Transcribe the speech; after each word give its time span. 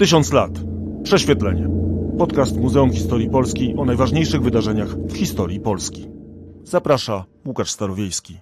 Tysiąc 0.00 0.32
lat. 0.32 0.50
Prześwietlenie. 1.02 1.68
Podcast 2.18 2.56
Muzeum 2.56 2.92
Historii 2.92 3.30
Polski 3.30 3.74
o 3.76 3.84
najważniejszych 3.84 4.42
wydarzeniach 4.42 4.88
w 4.88 5.16
historii 5.16 5.60
Polski. 5.60 6.08
Zaprasza 6.64 7.24
Łukasz 7.46 7.70
Starowiejski. 7.70 8.38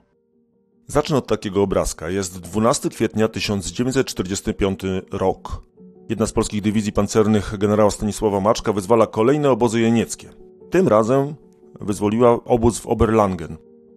Zacznę 0.86 1.16
od 1.16 1.26
takiego 1.26 1.62
obrazka. 1.62 2.10
Jest 2.10 2.40
12 2.40 2.88
kwietnia 2.88 3.28
1945 3.28 4.80
rok. 5.12 5.62
Jedna 6.08 6.26
z 6.26 6.32
polskich 6.32 6.62
dywizji 6.62 6.92
pancernych 6.92 7.58
generała 7.58 7.90
Stanisława 7.90 8.40
Maczka 8.40 8.72
wyzwala 8.72 9.06
kolejne 9.06 9.50
obozy 9.50 9.80
jenieckie. 9.80 10.28
Tym 10.70 10.88
razem 10.88 11.34
wyzwoliła 11.80 12.44
obóz 12.44 12.78
w 12.78 12.86
Oberlangen. 12.86 13.56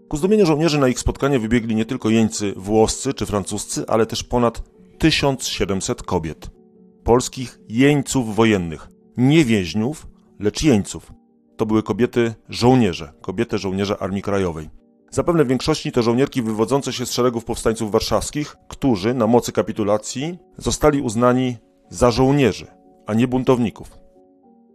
Ku 0.09 0.17
zdumieniu 0.17 0.45
żołnierzy 0.45 0.79
na 0.79 0.87
ich 0.87 0.99
spotkanie 0.99 1.39
wybiegli 1.39 1.75
nie 1.75 1.85
tylko 1.85 2.09
jeńcy 2.09 2.53
włoscy 2.55 3.13
czy 3.13 3.25
francuscy, 3.25 3.83
ale 3.87 4.05
też 4.05 4.23
ponad 4.23 4.63
1700 4.97 6.03
kobiet. 6.03 6.60
Polskich 7.03 7.59
jeńców 7.69 8.35
wojennych. 8.35 8.87
Nie 9.17 9.45
więźniów, 9.45 10.07
lecz 10.39 10.63
jeńców. 10.63 11.13
To 11.57 11.65
były 11.65 11.83
kobiety 11.83 12.33
żołnierze, 12.49 13.13
kobiety 13.21 13.57
żołnierze 13.57 13.97
Armii 13.97 14.21
Krajowej. 14.21 14.69
Zapewne 15.11 15.45
w 15.45 15.47
większości 15.47 15.91
to 15.91 16.01
żołnierki 16.01 16.41
wywodzące 16.41 16.93
się 16.93 17.05
z 17.05 17.11
szeregów 17.11 17.45
powstańców 17.45 17.91
warszawskich, 17.91 18.55
którzy 18.67 19.13
na 19.13 19.27
mocy 19.27 19.51
kapitulacji 19.51 20.37
zostali 20.57 21.01
uznani 21.01 21.57
za 21.89 22.11
żołnierzy, 22.11 22.67
a 23.07 23.13
nie 23.13 23.27
buntowników. 23.27 23.97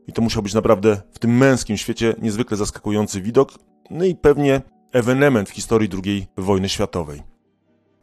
I 0.07 0.13
to 0.13 0.23
musiał 0.23 0.43
być 0.43 0.55
naprawdę 0.55 1.03
w 1.13 1.19
tym 1.19 1.37
męskim 1.37 1.77
świecie 1.77 2.15
niezwykle 2.23 2.57
zaskakujący 2.57 3.21
widok, 3.21 3.53
no 3.91 4.05
i 4.05 4.15
pewnie 4.15 4.63
ewenement 4.93 5.51
w 5.51 5.53
historii 5.53 5.89
II 6.05 6.27
wojny 6.37 6.69
światowej. 6.69 7.23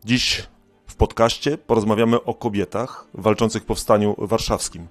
Dziś 0.06 0.48
w 0.94 0.96
podcaście 0.96 1.58
porozmawiamy 1.58 2.24
o 2.24 2.34
kobietach 2.34 3.08
walczących 3.14 3.64
w 3.64 3.66
powstaniu 3.66 4.16
warszawskim. 4.18 4.88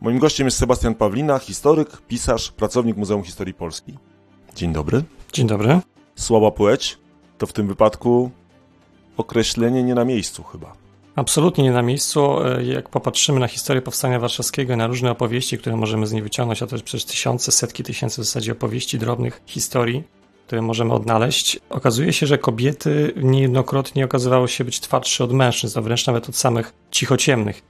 Moim 0.00 0.18
gościem 0.18 0.46
jest 0.46 0.58
Sebastian 0.58 0.94
Pawlina, 0.94 1.38
historyk, 1.38 2.02
pisarz, 2.08 2.52
pracownik 2.52 2.96
Muzeum 2.96 3.22
Historii 3.22 3.54
Polski. 3.54 3.98
Dzień 4.54 4.72
dobry. 4.72 5.04
Dzień 5.32 5.46
dobry. 5.46 5.80
Słaba 6.14 6.50
płeć 6.50 6.98
to 7.38 7.46
w 7.46 7.52
tym 7.52 7.66
wypadku 7.68 8.30
określenie 9.16 9.82
nie 9.82 9.94
na 9.94 10.04
miejscu 10.04 10.42
chyba. 10.42 10.72
Absolutnie 11.16 11.64
nie 11.64 11.72
na 11.72 11.82
miejscu. 11.82 12.36
Jak 12.62 12.88
popatrzymy 12.88 13.40
na 13.40 13.48
historię 13.48 13.82
powstania 13.82 14.20
warszawskiego 14.20 14.74
i 14.74 14.76
na 14.76 14.86
różne 14.86 15.10
opowieści, 15.10 15.58
które 15.58 15.76
możemy 15.76 16.06
z 16.06 16.12
niej 16.12 16.22
wyciągnąć, 16.22 16.62
a 16.62 16.66
to 16.66 16.76
jest 16.76 16.84
przecież 16.84 17.04
tysiące, 17.04 17.52
setki 17.52 17.82
tysięcy 17.82 18.22
w 18.22 18.24
zasadzie 18.24 18.52
opowieści 18.52 18.98
drobnych 18.98 19.42
historii, 19.46 20.02
które 20.52 20.62
możemy 20.62 20.92
odnaleźć, 20.92 21.58
okazuje 21.70 22.12
się, 22.12 22.26
że 22.26 22.38
kobiety 22.38 23.12
niejednokrotnie 23.16 24.04
okazywały 24.04 24.48
się 24.48 24.64
być 24.64 24.80
twardsze 24.80 25.24
od 25.24 25.32
mężczyzn, 25.32 25.78
a 25.78 25.82
wręcz 25.82 26.06
nawet 26.06 26.28
od 26.28 26.36
samych 26.36 26.72
cichociemnych. 26.90 27.62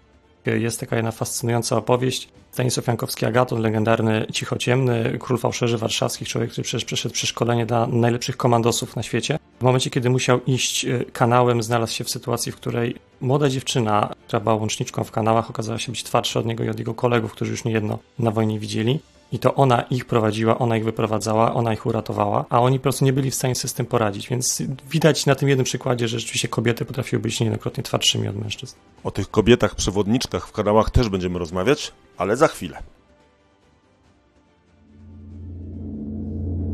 Jest 0.47 0.80
taka 0.80 0.97
jedna 0.97 1.10
fascynująca 1.10 1.77
opowieść. 1.77 2.28
Stanisław 2.53 2.86
Jankowski 2.86 3.27
Agaton, 3.27 3.60
legendarny 3.60 4.27
cichociemny, 4.33 5.19
król 5.20 5.38
fałszerzy 5.38 5.78
warszawskich, 5.78 6.28
człowiek, 6.28 6.50
który 6.50 6.64
przecież 6.64 6.84
przeszedł 6.84 7.14
przeszkolenie 7.14 7.66
dla 7.66 7.86
najlepszych 7.86 8.36
komandosów 8.36 8.97
na 8.97 9.03
świecie. 9.03 9.38
W 9.60 9.62
momencie, 9.62 9.91
kiedy 9.91 10.10
musiał 10.10 10.41
iść 10.47 10.86
kanałem, 11.12 11.62
znalazł 11.62 11.94
się 11.94 12.05
w 12.05 12.10
sytuacji, 12.10 12.53
w 12.53 12.56
której 12.56 12.97
młoda 13.20 13.48
dziewczyna, 13.48 14.14
która 14.27 14.41
była 14.41 14.55
łączniczką 14.55 15.05
w 15.05 15.10
kanałach, 15.10 15.50
okazała 15.50 15.78
się 15.78 15.92
być 15.92 16.05
twardsza 16.05 16.41
od 16.41 16.47
niego 16.47 16.64
i 16.64 16.69
od 16.69 16.78
jego 16.78 16.94
kolegów, 16.94 17.33
którzy 17.33 17.50
już 17.50 17.64
niejedno 17.64 17.98
na 18.19 18.30
wojnie 18.30 18.58
widzieli. 18.58 19.00
I 19.33 19.38
to 19.38 19.55
ona 19.55 19.83
ich 19.83 20.05
prowadziła, 20.05 20.58
ona 20.58 20.77
ich 20.77 20.84
wyprowadzała, 20.84 21.55
ona 21.55 21.72
ich 21.72 21.86
uratowała, 21.86 22.44
a 22.50 22.61
oni 22.61 22.78
po 22.78 22.83
prostu 22.83 23.05
nie 23.05 23.12
byli 23.12 23.30
w 23.30 23.34
stanie 23.34 23.55
sobie 23.55 23.69
z 23.69 23.75
tym 23.75 23.86
poradzić. 23.86 24.28
Więc 24.28 24.62
widać 24.91 25.27
na 25.27 25.34
tym 25.34 25.48
jednym 25.48 25.64
przykładzie, 25.64 26.08
że 26.08 26.20
rzeczywiście 26.20 26.48
kobiety 26.48 26.84
potrafiły 26.84 27.22
być 27.22 27.41
niejednokrotnie 27.41 27.83
twardszymi 27.83 28.28
od 28.28 28.36
mężczyzn. 28.36 28.77
O 29.05 29.10
tych 29.10 29.30
kobietach 29.30 29.75
przewodniczkach 29.75 30.47
w 30.47 30.53
kanałach 30.53 30.91
też 30.91 31.08
będziemy 31.08 31.38
rozmawiać, 31.38 31.92
ale 32.16 32.36
za 32.36 32.48
chwilę. 32.48 32.78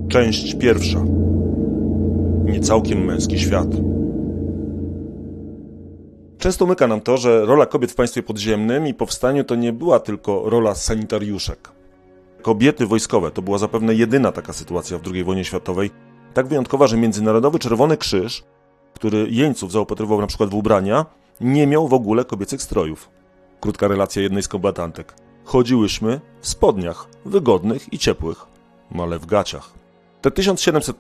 Część 0.09 0.55
pierwsza. 0.55 1.05
Niecałkiem 2.45 3.05
męski 3.05 3.39
świat. 3.39 3.69
Często 6.39 6.65
umyka 6.65 6.87
nam 6.87 7.01
to, 7.01 7.17
że 7.17 7.45
rola 7.45 7.67
kobiet 7.67 7.93
w 7.93 7.95
państwie 7.95 8.23
podziemnym 8.23 8.87
i 8.87 8.95
powstaniu 8.95 9.45
to 9.45 9.55
nie 9.55 9.73
była 9.73 10.01
tylko 10.01 10.51
rola 10.51 10.75
sanitariuszek. 10.75 11.78
Kobiety 12.43 12.87
wojskowe 12.87 13.31
to 13.31 13.43
była 13.43 13.59
zapewne 13.59 13.95
jedyna 13.95 14.33
taka 14.33 14.53
sytuacja 14.53 14.99
w 14.99 15.03
II 15.13 15.25
wojnie 15.25 15.45
światowej, 15.45 15.91
tak 16.35 16.47
wyjątkowa, 16.47 16.87
że 16.87 16.97
Międzynarodowy 16.97 17.59
Czerwony 17.59 17.97
Krzyż, 17.97 18.43
który 18.95 19.27
jeńców 19.31 19.73
zaopatrywał 19.73 20.21
na 20.21 20.27
przykład 20.27 20.51
w 20.51 20.55
ubrania, 20.55 21.07
nie 21.41 21.67
miał 21.67 21.89
w 21.89 21.95
ogóle 21.95 22.25
kobiecych 22.25 22.63
strojów. 22.63 23.11
Krótka 23.61 23.89
relacja 23.89 24.23
jednej 24.23 24.43
z 24.43 24.49
kombatantek. 24.49 25.15
Chodziłyśmy 25.45 26.21
w 26.41 26.49
spodniach, 26.49 27.09
wygodnych 27.25 27.93
i 27.93 27.99
ciepłych, 27.99 28.47
ale 28.99 29.19
w 29.19 29.27
gaciach. 29.27 29.71
Te 30.23 30.31
1700 30.31 30.97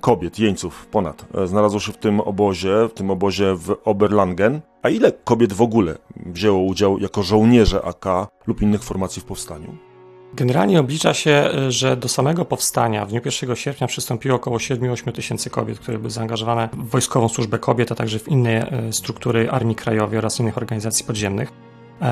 kobiet, 0.00 0.38
jeńców 0.38 0.86
ponad, 0.86 1.26
znalazło 1.44 1.80
się 1.80 1.92
w 1.92 1.96
tym 1.96 2.20
obozie, 2.20 2.88
w 2.88 2.92
tym 2.92 3.10
obozie 3.10 3.54
w 3.54 3.76
Oberlangen. 3.84 4.60
A 4.82 4.88
ile 4.88 5.12
kobiet 5.12 5.52
w 5.52 5.62
ogóle 5.62 5.98
wzięło 6.16 6.60
udział 6.60 6.98
jako 6.98 7.22
żołnierze 7.22 7.84
AK 7.84 8.06
lub 8.46 8.62
innych 8.62 8.82
formacji 8.82 9.22
w 9.22 9.24
powstaniu? 9.24 9.89
Generalnie 10.34 10.80
oblicza 10.80 11.14
się, 11.14 11.50
że 11.68 11.96
do 11.96 12.08
samego 12.08 12.44
powstania 12.44 13.06
w 13.06 13.08
dniu 13.08 13.20
1 13.24 13.56
sierpnia 13.56 13.86
przystąpiło 13.86 14.36
około 14.36 14.56
7-8 14.56 15.12
tysięcy 15.12 15.50
kobiet, 15.50 15.78
które 15.78 15.98
były 15.98 16.10
zaangażowane 16.10 16.68
w 16.72 16.88
wojskową 16.88 17.28
służbę 17.28 17.58
kobiet, 17.58 17.92
a 17.92 17.94
także 17.94 18.18
w 18.18 18.28
inne 18.28 18.72
struktury 18.90 19.50
Armii 19.50 19.76
Krajowej 19.76 20.18
oraz 20.18 20.40
innych 20.40 20.58
organizacji 20.58 21.04
podziemnych. 21.04 21.52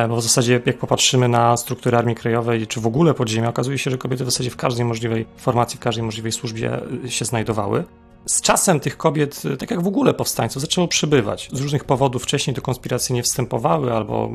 Bo 0.08 0.16
w 0.16 0.22
zasadzie, 0.22 0.60
jak 0.66 0.78
popatrzymy 0.78 1.28
na 1.28 1.56
struktury 1.56 1.96
Armii 1.96 2.14
Krajowej, 2.14 2.66
czy 2.66 2.80
w 2.80 2.86
ogóle 2.86 3.14
podziemia, 3.14 3.48
okazuje 3.48 3.78
się, 3.78 3.90
że 3.90 3.98
kobiety 3.98 4.24
w 4.24 4.30
zasadzie 4.30 4.50
w 4.50 4.56
każdej 4.56 4.84
możliwej 4.84 5.26
formacji, 5.36 5.76
w 5.76 5.80
każdej 5.80 6.04
możliwej 6.04 6.32
służbie 6.32 6.80
się 7.08 7.24
znajdowały. 7.24 7.84
Z 8.26 8.40
czasem 8.40 8.80
tych 8.80 8.96
kobiet, 8.96 9.42
tak 9.58 9.70
jak 9.70 9.82
w 9.82 9.86
ogóle 9.86 10.14
powstańców, 10.14 10.62
zaczęło 10.62 10.88
przybywać. 10.88 11.48
Z 11.52 11.60
różnych 11.60 11.84
powodów 11.84 12.22
wcześniej 12.22 12.54
do 12.54 12.62
konspiracji 12.62 13.14
nie 13.14 13.22
wstępowały 13.22 13.92
albo 13.92 14.30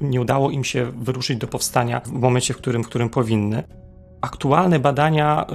nie 0.00 0.20
udało 0.20 0.50
im 0.50 0.64
się 0.64 0.92
wyruszyć 0.96 1.38
do 1.38 1.46
powstania 1.46 2.00
w 2.00 2.12
momencie, 2.12 2.54
w 2.54 2.56
którym, 2.56 2.84
w 2.84 2.86
którym 2.86 3.08
powinny. 3.08 3.62
Aktualne 4.20 4.78
badania 4.78 5.46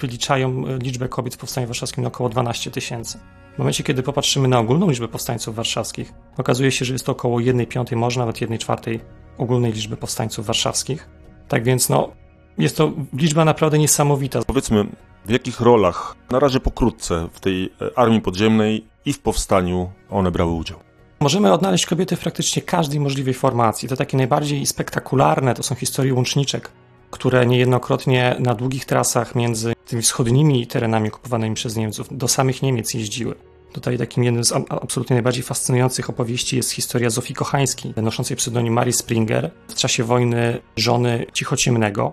wyliczają 0.00 0.64
liczbę 0.78 1.08
kobiet 1.08 1.34
w 1.34 1.38
Powstaniu 1.38 1.66
Warszawskim 1.66 2.02
na 2.02 2.08
około 2.08 2.28
12 2.28 2.70
tysięcy. 2.70 3.18
W 3.54 3.58
momencie, 3.58 3.84
kiedy 3.84 4.02
popatrzymy 4.02 4.48
na 4.48 4.58
ogólną 4.58 4.90
liczbę 4.90 5.08
powstańców 5.08 5.54
warszawskich, 5.54 6.12
okazuje 6.38 6.72
się, 6.72 6.84
że 6.84 6.92
jest 6.92 7.06
to 7.06 7.12
około 7.12 7.40
1 7.40 7.66
piątej, 7.66 7.98
może 7.98 8.20
nawet 8.20 8.40
1 8.40 8.58
czwartej 8.58 9.00
ogólnej 9.38 9.72
liczby 9.72 9.96
powstańców 9.96 10.46
warszawskich. 10.46 11.08
Tak 11.48 11.64
więc, 11.64 11.88
no, 11.88 12.12
jest 12.58 12.76
to 12.76 12.92
liczba 13.12 13.44
naprawdę 13.44 13.78
niesamowita. 13.78 14.42
Powiedzmy, 14.46 14.86
w 15.24 15.30
jakich 15.30 15.60
rolach, 15.60 16.16
na 16.30 16.38
razie 16.38 16.60
pokrótce, 16.60 17.28
w 17.32 17.40
tej 17.40 17.72
armii 17.96 18.20
podziemnej 18.20 18.86
i 19.04 19.12
w 19.12 19.18
powstaniu 19.18 19.90
one 20.10 20.30
brały 20.30 20.52
udział? 20.52 20.78
Możemy 21.20 21.52
odnaleźć 21.52 21.86
kobiety 21.86 22.16
w 22.16 22.20
praktycznie 22.20 22.62
każdej 22.62 23.00
możliwej 23.00 23.34
formacji. 23.34 23.88
To 23.88 23.96
takie 23.96 24.16
najbardziej 24.16 24.66
spektakularne 24.66 25.54
to 25.54 25.62
są 25.62 25.74
historie 25.74 26.14
łączniczek, 26.14 26.70
które 27.10 27.46
niejednokrotnie 27.46 28.36
na 28.38 28.54
długich 28.54 28.84
trasach 28.84 29.34
między 29.34 29.72
tymi 29.86 30.02
wschodnimi 30.02 30.66
terenami 30.66 31.08
okupowanymi 31.08 31.54
przez 31.54 31.76
Niemców 31.76 32.18
do 32.18 32.28
samych 32.28 32.62
Niemiec 32.62 32.94
jeździły. 32.94 33.34
Tutaj 33.72 33.98
takim 33.98 34.24
jednym 34.24 34.44
z 34.44 34.52
absolutnie 34.68 35.14
najbardziej 35.14 35.42
fascynujących 35.42 36.10
opowieści 36.10 36.56
jest 36.56 36.70
historia 36.70 37.10
Zofii 37.10 37.34
Kochańskiej, 37.34 37.94
noszącej 37.96 38.36
pseudonim 38.36 38.74
Mary 38.74 38.92
Springer, 38.92 39.50
w 39.68 39.74
czasie 39.74 40.04
wojny 40.04 40.60
żony 40.76 41.26
Cichociemnego. 41.32 42.12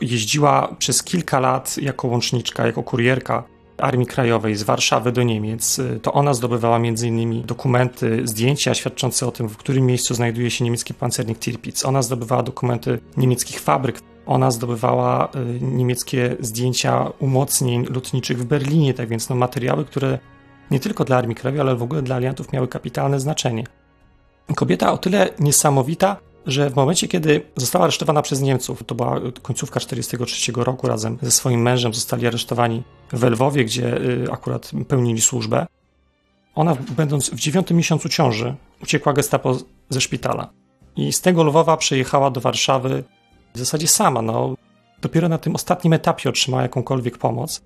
Jeździła 0.00 0.74
przez 0.78 1.02
kilka 1.02 1.40
lat 1.40 1.78
jako 1.78 2.08
łączniczka, 2.08 2.66
jako 2.66 2.82
kurierka 2.82 3.44
Armii 3.78 4.06
Krajowej 4.06 4.56
z 4.56 4.62
Warszawy 4.62 5.12
do 5.12 5.22
Niemiec. 5.22 5.80
To 6.02 6.12
ona 6.12 6.34
zdobywała 6.34 6.76
m.in. 6.76 7.42
dokumenty, 7.42 8.20
zdjęcia 8.24 8.74
świadczące 8.74 9.26
o 9.26 9.30
tym, 9.30 9.48
w 9.48 9.56
którym 9.56 9.86
miejscu 9.86 10.14
znajduje 10.14 10.50
się 10.50 10.64
niemiecki 10.64 10.94
pancernik 10.94 11.38
Tirpitz. 11.38 11.84
Ona 11.84 12.02
zdobywała 12.02 12.42
dokumenty 12.42 12.98
niemieckich 13.16 13.60
fabryk. 13.60 14.00
Ona 14.26 14.50
zdobywała 14.50 15.28
niemieckie 15.60 16.36
zdjęcia 16.40 17.10
umocnień 17.18 17.86
lotniczych 17.90 18.38
w 18.38 18.44
Berlinie, 18.44 18.94
tak 18.94 19.08
więc 19.08 19.28
no, 19.28 19.36
materiały, 19.36 19.84
które 19.84 20.18
nie 20.70 20.80
tylko 20.80 21.04
dla 21.04 21.16
Armii 21.16 21.36
Krajowej, 21.36 21.60
ale 21.60 21.76
w 21.76 21.82
ogóle 21.82 22.02
dla 22.02 22.16
aliantów 22.16 22.52
miały 22.52 22.68
kapitalne 22.68 23.20
znaczenie. 23.20 23.64
Kobieta 24.54 24.92
o 24.92 24.98
tyle 24.98 25.28
niesamowita, 25.38 26.16
że 26.46 26.70
w 26.70 26.76
momencie, 26.76 27.08
kiedy 27.08 27.42
została 27.56 27.84
aresztowana 27.84 28.22
przez 28.22 28.40
Niemców, 28.40 28.84
to 28.86 28.94
była 28.94 29.20
końcówka 29.42 29.80
1943 29.80 30.52
roku, 30.64 30.88
razem 30.88 31.18
ze 31.22 31.30
swoim 31.30 31.62
mężem 31.62 31.94
zostali 31.94 32.26
aresztowani 32.26 32.82
w 33.12 33.22
Lwowie, 33.22 33.64
gdzie 33.64 33.98
akurat 34.32 34.70
pełnili 34.88 35.20
służbę. 35.20 35.66
Ona, 36.54 36.76
będąc 36.96 37.30
w 37.30 37.38
dziewiątym 37.40 37.76
miesiącu 37.76 38.08
ciąży, 38.08 38.54
uciekła 38.82 39.12
gestapo 39.12 39.56
ze 39.88 40.00
szpitala. 40.00 40.50
I 40.96 41.12
z 41.12 41.20
tego 41.20 41.44
Lwowa 41.44 41.76
przejechała 41.76 42.30
do 42.30 42.40
Warszawy 42.40 43.04
w 43.54 43.58
zasadzie 43.58 43.88
sama. 43.88 44.22
No, 44.22 44.54
dopiero 45.02 45.28
na 45.28 45.38
tym 45.38 45.54
ostatnim 45.54 45.92
etapie 45.92 46.28
otrzymała 46.28 46.62
jakąkolwiek 46.62 47.18
pomoc. 47.18 47.62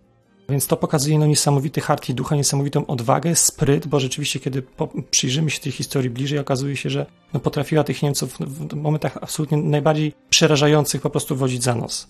Więc 0.48 0.66
to 0.66 0.76
pokazuje 0.76 1.18
no, 1.18 1.26
niesamowity 1.26 1.80
hart 1.80 2.08
i 2.08 2.14
ducha, 2.14 2.36
niesamowitą 2.36 2.86
odwagę, 2.86 3.36
spryt, 3.36 3.86
bo 3.86 4.00
rzeczywiście, 4.00 4.40
kiedy 4.40 4.62
po, 4.62 4.88
przyjrzymy 5.10 5.50
się 5.50 5.60
tej 5.60 5.72
historii 5.72 6.10
bliżej, 6.10 6.38
okazuje 6.38 6.76
się, 6.76 6.90
że 6.90 7.06
no, 7.34 7.40
potrafiła 7.40 7.84
tych 7.84 8.02
Niemców 8.02 8.38
w 8.38 8.74
momentach 8.74 9.18
absolutnie 9.20 9.58
najbardziej 9.58 10.12
przerażających 10.30 11.02
po 11.02 11.10
prostu 11.10 11.36
wodzić 11.36 11.62
za 11.62 11.74
nos. 11.74 12.08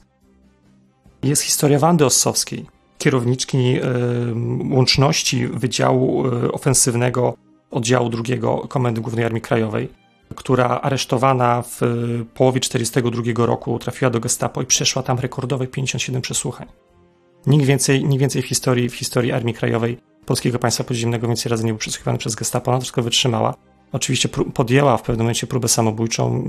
Jest 1.23 1.43
historia 1.43 1.79
Wandy 1.79 2.05
Ossowskiej, 2.07 2.67
kierowniczki 2.99 3.59
y, 3.59 3.83
łączności 4.75 5.47
Wydziału 5.47 6.27
y, 6.27 6.53
Ofensywnego 6.53 7.35
Oddziału 7.71 8.11
II 8.29 8.41
Komendy 8.69 9.01
Głównej 9.01 9.25
Armii 9.25 9.43
Krajowej, 9.43 9.89
która 10.35 10.69
aresztowana 10.69 11.63
w 11.63 11.81
połowie 12.35 12.61
1942 12.61 13.47
roku 13.47 13.79
trafiła 13.79 14.11
do 14.11 14.21
gestapo 14.21 14.63
i 14.63 14.67
przeszła 14.67 15.03
tam 15.03 15.19
rekordowe 15.19 15.67
57 15.67 16.23
przesłuchań. 16.23 16.69
Nikt 17.47 17.65
więcej, 17.65 18.05
nikt 18.05 18.21
więcej 18.21 18.43
w 18.43 18.47
historii, 18.47 18.89
w 18.89 18.95
historii 18.95 19.33
Armii 19.33 19.55
Krajowej 19.55 19.99
Polskiego 20.27 20.59
Państwa 20.59 20.85
Podziemnego 20.85 21.27
więcej 21.27 21.51
razy 21.51 21.65
nie 21.65 21.73
był 21.73 21.79
przesłuchiwany 21.79 22.19
przez 22.19 22.35
gestapo, 22.35 22.71
ona 22.71 22.81
wszystko 22.81 23.03
wytrzymała. 23.03 23.55
Oczywiście 23.93 24.29
podjęła 24.29 24.97
w 24.97 25.03
pewnym 25.03 25.25
momencie 25.25 25.47
próbę 25.47 25.69
samobójczą, 25.69 26.45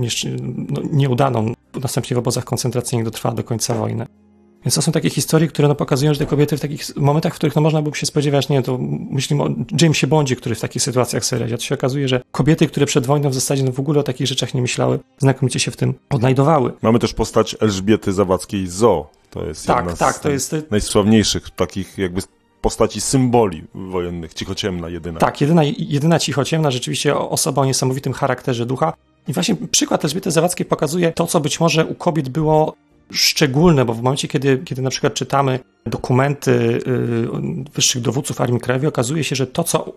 no, 0.69 0.81
nieudaną, 0.91 1.53
następnie 1.81 2.15
w 2.15 2.17
obozach 2.17 2.43
koncentracyjnych 2.43 3.05
dotrwała 3.05 3.35
do 3.35 3.43
końca 3.43 3.73
wojny. 3.73 4.05
Więc 4.65 4.75
to 4.75 4.81
są 4.81 4.91
takie 4.91 5.09
historie, 5.09 5.47
które 5.47 5.67
no, 5.67 5.75
pokazują, 5.75 6.13
że 6.13 6.19
te 6.19 6.25
kobiety 6.25 6.57
w 6.57 6.59
takich 6.59 6.95
momentach, 6.95 7.33
w 7.33 7.35
których 7.35 7.55
no, 7.55 7.61
można 7.61 7.81
byłoby 7.81 7.97
się 7.97 8.05
spodziewać, 8.05 8.49
nie 8.49 8.61
to 8.61 8.77
myślimy 9.09 9.43
o 9.43 9.49
Jamesie 9.81 10.07
Bondzie, 10.07 10.35
który 10.35 10.55
w 10.55 10.59
takich 10.59 10.81
sytuacjach 10.81 11.23
radzi. 11.31 11.53
A 11.53 11.57
to 11.57 11.63
się 11.63 11.75
okazuje, 11.75 12.07
że 12.07 12.21
kobiety, 12.31 12.67
które 12.67 12.85
przed 12.85 13.05
wojną 13.05 13.29
w 13.29 13.33
zasadzie 13.33 13.63
no, 13.63 13.71
w 13.71 13.79
ogóle 13.79 13.99
o 13.99 14.03
takich 14.03 14.27
rzeczach 14.27 14.53
nie 14.53 14.61
myślały, 14.61 14.99
znakomicie 15.17 15.59
się 15.59 15.71
w 15.71 15.77
tym 15.77 15.93
odnajdowały. 16.09 16.71
Mamy 16.81 16.99
też 16.99 17.13
postać 17.13 17.55
Elżbiety 17.59 18.13
Zawadzkiej 18.13 18.67
Zo. 18.67 19.09
To 19.29 19.45
jest 19.45 19.67
tak, 19.67 19.77
jedna 19.77 19.97
tak, 19.97 20.15
z 20.15 20.19
to 20.19 20.29
jest... 20.29 20.55
najsławniejszych 20.71 21.49
takich 21.49 21.97
jakby 21.97 22.21
postaci 22.61 23.01
symboli 23.01 23.63
wojennych, 23.73 24.33
cichociemna 24.33 24.89
jedyna. 24.89 25.19
Tak, 25.19 25.41
jedyna, 25.41 25.61
jedyna 25.77 26.19
cichociemna, 26.19 26.71
rzeczywiście 26.71 27.15
osoba 27.15 27.61
o 27.61 27.65
niesamowitym 27.65 28.13
charakterze 28.13 28.65
ducha. 28.65 28.93
I 29.27 29.33
właśnie 29.33 29.55
przykład 29.71 30.03
Elżbiety 30.05 30.31
Zawadzkiej 30.31 30.65
pokazuje 30.65 31.11
to, 31.11 31.27
co 31.27 31.39
być 31.39 31.59
może 31.59 31.85
u 31.85 31.95
kobiet 31.95 32.29
było 32.29 32.75
szczególne, 33.11 33.85
bo 33.85 33.93
w 33.93 34.01
momencie, 34.01 34.27
kiedy, 34.27 34.57
kiedy 34.57 34.81
na 34.81 34.89
przykład 34.89 35.13
czytamy 35.13 35.59
dokumenty 35.85 36.51
y, 36.51 37.71
wyższych 37.73 38.01
dowódców 38.01 38.41
Armii 38.41 38.59
Krajowej, 38.59 38.87
okazuje 38.87 39.23
się, 39.23 39.35
że 39.35 39.47
to, 39.47 39.63
co 39.63 39.93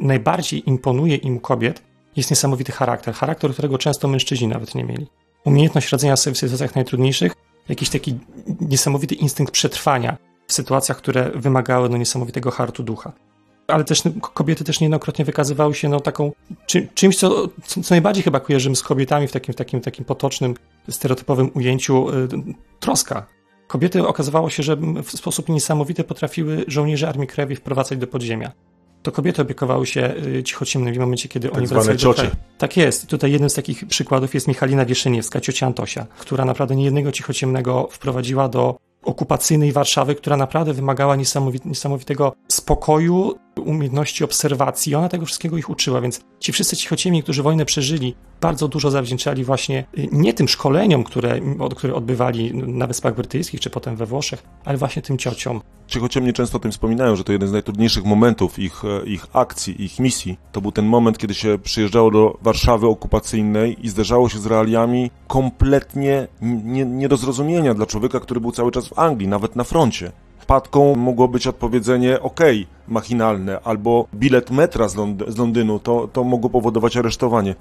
najbardziej 0.00 0.68
imponuje 0.68 1.16
im 1.16 1.40
kobiet, 1.40 1.82
jest 2.16 2.30
niesamowity 2.30 2.72
charakter. 2.72 3.14
Charakter, 3.14 3.52
którego 3.52 3.78
często 3.78 4.08
mężczyźni 4.08 4.48
nawet 4.48 4.74
nie 4.74 4.84
mieli. 4.84 5.06
Umiejętność 5.44 5.92
radzenia 5.92 6.16
sobie 6.16 6.34
w 6.34 6.38
sytuacjach 6.38 6.74
najtrudniejszych, 6.74 7.32
jakiś 7.68 7.90
taki 7.90 8.18
niesamowity 8.60 9.14
instynkt 9.14 9.52
przetrwania 9.52 10.16
w 10.46 10.52
sytuacjach, 10.52 10.96
które 10.96 11.30
wymagały 11.34 11.88
no, 11.88 11.96
niesamowitego 11.96 12.50
hartu 12.50 12.82
ducha 12.82 13.12
ale 13.66 13.84
też 13.84 14.04
no, 14.04 14.10
kobiety 14.20 14.64
też 14.64 14.80
niejednokrotnie 14.80 15.24
wykazywały 15.24 15.74
się 15.74 15.88
no, 15.88 16.00
taką 16.00 16.32
czy, 16.66 16.88
czymś, 16.94 17.16
co, 17.16 17.48
co, 17.64 17.80
najbardziej 17.90 18.24
chyba 18.24 18.40
kojarzymy 18.40 18.76
z 18.76 18.82
kobietami 18.82 19.28
w 19.28 19.32
takim, 19.32 19.54
takim, 19.54 19.80
takim 19.80 20.04
potocznym, 20.04 20.54
stereotypowym 20.90 21.50
ujęciu 21.54 22.10
y, 22.10 22.28
troska. 22.80 23.26
Kobiety 23.66 24.06
okazywało 24.06 24.50
się, 24.50 24.62
że 24.62 24.76
w 24.76 25.10
sposób 25.10 25.48
niesamowity 25.48 26.04
potrafiły 26.04 26.64
żołnierze 26.68 27.08
Armii 27.08 27.26
Krajowej 27.26 27.56
wprowadzać 27.56 27.98
do 27.98 28.06
podziemia. 28.06 28.52
To 29.02 29.12
kobiety 29.12 29.42
opiekowały 29.42 29.86
się 29.86 30.14
y, 30.26 30.42
cichociemnym 30.42 30.94
w 30.94 30.98
momencie, 30.98 31.28
kiedy 31.28 31.48
tak 31.48 31.58
oni 31.58 31.66
wracali 31.66 31.98
do 31.98 32.14
kraju. 32.14 32.30
Tak 32.58 32.76
jest. 32.76 33.06
Tutaj 33.06 33.32
jednym 33.32 33.50
z 33.50 33.54
takich 33.54 33.86
przykładów 33.86 34.34
jest 34.34 34.48
Michalina 34.48 34.84
Wieszyniewska, 34.84 35.40
ciocia 35.40 35.66
Antosia, 35.66 36.06
która 36.18 36.44
naprawdę 36.44 36.76
niejednego 36.76 37.12
cichociemnego 37.12 37.88
wprowadziła 37.90 38.48
do 38.48 38.76
okupacyjnej 39.02 39.72
Warszawy, 39.72 40.14
która 40.14 40.36
naprawdę 40.36 40.72
wymagała 40.72 41.16
niesamowitego 41.64 42.32
spokoju, 42.48 43.34
umiejętności 43.62 44.24
obserwacji. 44.24 44.94
Ona 44.94 45.08
tego 45.08 45.26
wszystkiego 45.26 45.56
ich 45.56 45.70
uczyła, 45.70 46.00
więc 46.00 46.20
ci 46.40 46.52
wszyscy 46.52 46.76
cichociemni, 46.76 47.22
którzy 47.22 47.42
wojnę 47.42 47.64
przeżyli, 47.64 48.14
bardzo 48.40 48.68
dużo 48.68 48.90
zawdzięczali 48.90 49.44
właśnie 49.44 49.84
y, 49.98 50.08
nie 50.12 50.34
tym 50.34 50.48
szkoleniom, 50.48 51.04
które, 51.04 51.40
które 51.76 51.94
odbywali 51.94 52.54
na 52.54 52.86
Wyspach 52.86 53.14
Brytyjskich 53.14 53.60
czy 53.60 53.70
potem 53.70 53.96
we 53.96 54.06
Włoszech, 54.06 54.42
ale 54.64 54.78
właśnie 54.78 55.02
tym 55.02 55.18
ciociom. 55.18 55.60
Cichociemni 55.86 56.32
często 56.32 56.56
o 56.56 56.60
tym 56.60 56.70
wspominają, 56.70 57.16
że 57.16 57.24
to 57.24 57.32
jeden 57.32 57.48
z 57.48 57.52
najtrudniejszych 57.52 58.04
momentów 58.04 58.58
ich, 58.58 58.84
e, 58.84 59.06
ich 59.06 59.26
akcji, 59.32 59.84
ich 59.84 59.98
misji. 59.98 60.38
To 60.52 60.60
był 60.60 60.72
ten 60.72 60.86
moment, 60.86 61.18
kiedy 61.18 61.34
się 61.34 61.58
przyjeżdżało 61.58 62.10
do 62.10 62.38
Warszawy 62.42 62.86
okupacyjnej 62.86 63.86
i 63.86 63.88
zderzało 63.88 64.28
się 64.28 64.38
z 64.38 64.46
realiami 64.46 65.10
kompletnie 65.26 66.28
nie, 66.42 66.84
nie 66.84 67.08
do 67.08 67.16
zrozumienia 67.16 67.74
dla 67.74 67.86
człowieka, 67.86 68.20
który 68.20 68.40
był 68.40 68.52
cały 68.52 68.70
czas 68.70 68.88
w 68.88 68.98
Anglii, 68.98 69.28
nawet 69.28 69.56
na 69.56 69.64
froncie. 69.64 70.12
Wpadką 70.46 70.94
mogło 70.94 71.28
być 71.28 71.46
odpowiedzenie 71.46 72.20
ok, 72.20 72.40
machinalne, 72.88 73.60
albo 73.64 74.06
bilet 74.14 74.50
metra 74.50 74.88
z, 74.88 74.96
Lond 74.96 75.22
z 75.28 75.36
Londynu, 75.36 75.78
to, 75.78 76.08
to 76.12 76.24
mogło 76.24 76.50
powodować 76.50 76.96
aresztowanie 76.96 77.54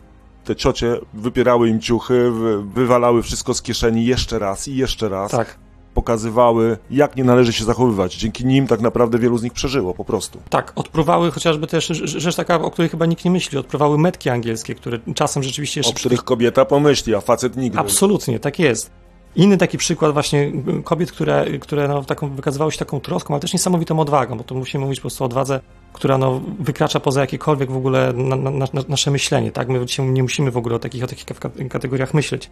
te 0.44 0.56
ciocie 0.56 0.98
wypierały 1.14 1.70
im 1.70 1.80
ciuchy, 1.80 2.32
wywalały 2.74 3.24
wszystko 3.24 3.54
z 3.54 3.62
kieszeni 3.62 4.06
jeszcze 4.06 4.40
raz 4.40 4.68
i 4.68 4.76
jeszcze 4.76 5.10
raz. 5.10 5.32
Tak. 5.32 5.58
Pokazywały, 5.94 6.78
jak 6.92 7.16
nie 7.16 7.24
należy 7.24 7.54
się 7.54 7.64
zachowywać. 7.64 8.16
Dzięki 8.16 8.46
nim 8.46 8.68
tak 8.68 8.82
naprawdę 8.82 9.20
wielu 9.20 9.38
z 9.38 9.44
nich 9.44 9.54
przeżyło, 9.54 9.94
po 9.94 10.06
prostu. 10.06 10.40
Tak, 10.50 10.72
odpływały 10.76 11.32
chociażby 11.32 11.68
też 11.68 11.88
rzecz 12.04 12.36
taka, 12.36 12.62
o 12.62 12.72
której 12.72 12.90
chyba 12.90 13.06
nikt 13.06 13.26
nie 13.26 13.32
myśli, 13.32 13.58
odpływały 13.58 13.98
metki 13.98 14.30
angielskie, 14.30 14.76
które 14.76 15.00
czasem 15.16 15.44
rzeczywiście 15.44 15.80
jeszcze... 15.80 15.94
O 15.94 15.96
których 15.96 16.24
kobieta 16.24 16.66
pomyśli, 16.66 17.16
a 17.16 17.22
facet 17.22 17.58
nigdy. 17.58 17.80
Absolutnie, 17.80 18.40
tak 18.40 18.60
jest. 18.60 18.92
Inny 19.36 19.58
taki 19.58 19.78
przykład 19.78 20.14
właśnie 20.14 20.52
kobiet, 20.84 21.12
które, 21.12 21.46
które 21.60 21.88
no, 21.88 22.04
taką, 22.04 22.30
wykazywały 22.30 22.72
się 22.72 22.78
taką 22.78 23.00
troską, 23.00 23.34
ale 23.34 23.42
też 23.42 23.54
niesamowitą 23.54 24.00
odwagą, 24.00 24.38
bo 24.38 24.44
to 24.44 24.56
musimy 24.56 24.84
mówić 24.84 25.00
po 25.00 25.02
prostu 25.02 25.24
o 25.24 25.26
odwadze, 25.26 25.60
która 25.94 26.18
no, 26.18 26.42
wykracza 26.60 27.00
poza 27.00 27.22
jakiekolwiek 27.22 27.72
w 27.72 27.78
ogóle 27.78 28.14
na, 28.14 28.36
na, 28.36 28.52
na, 28.52 28.84
nasze 28.88 29.12
myślenie. 29.12 29.52
Tak? 29.52 29.70
My 29.70 29.86
dzisiaj 29.86 30.06
nie 30.06 30.24
musimy 30.24 30.52
w 30.52 30.58
ogóle 30.58 30.76
o 30.76 30.80
takich, 30.80 31.04
o 31.04 31.08
takich 31.08 31.26
kategoriach 31.70 32.14
myśleć. 32.14 32.50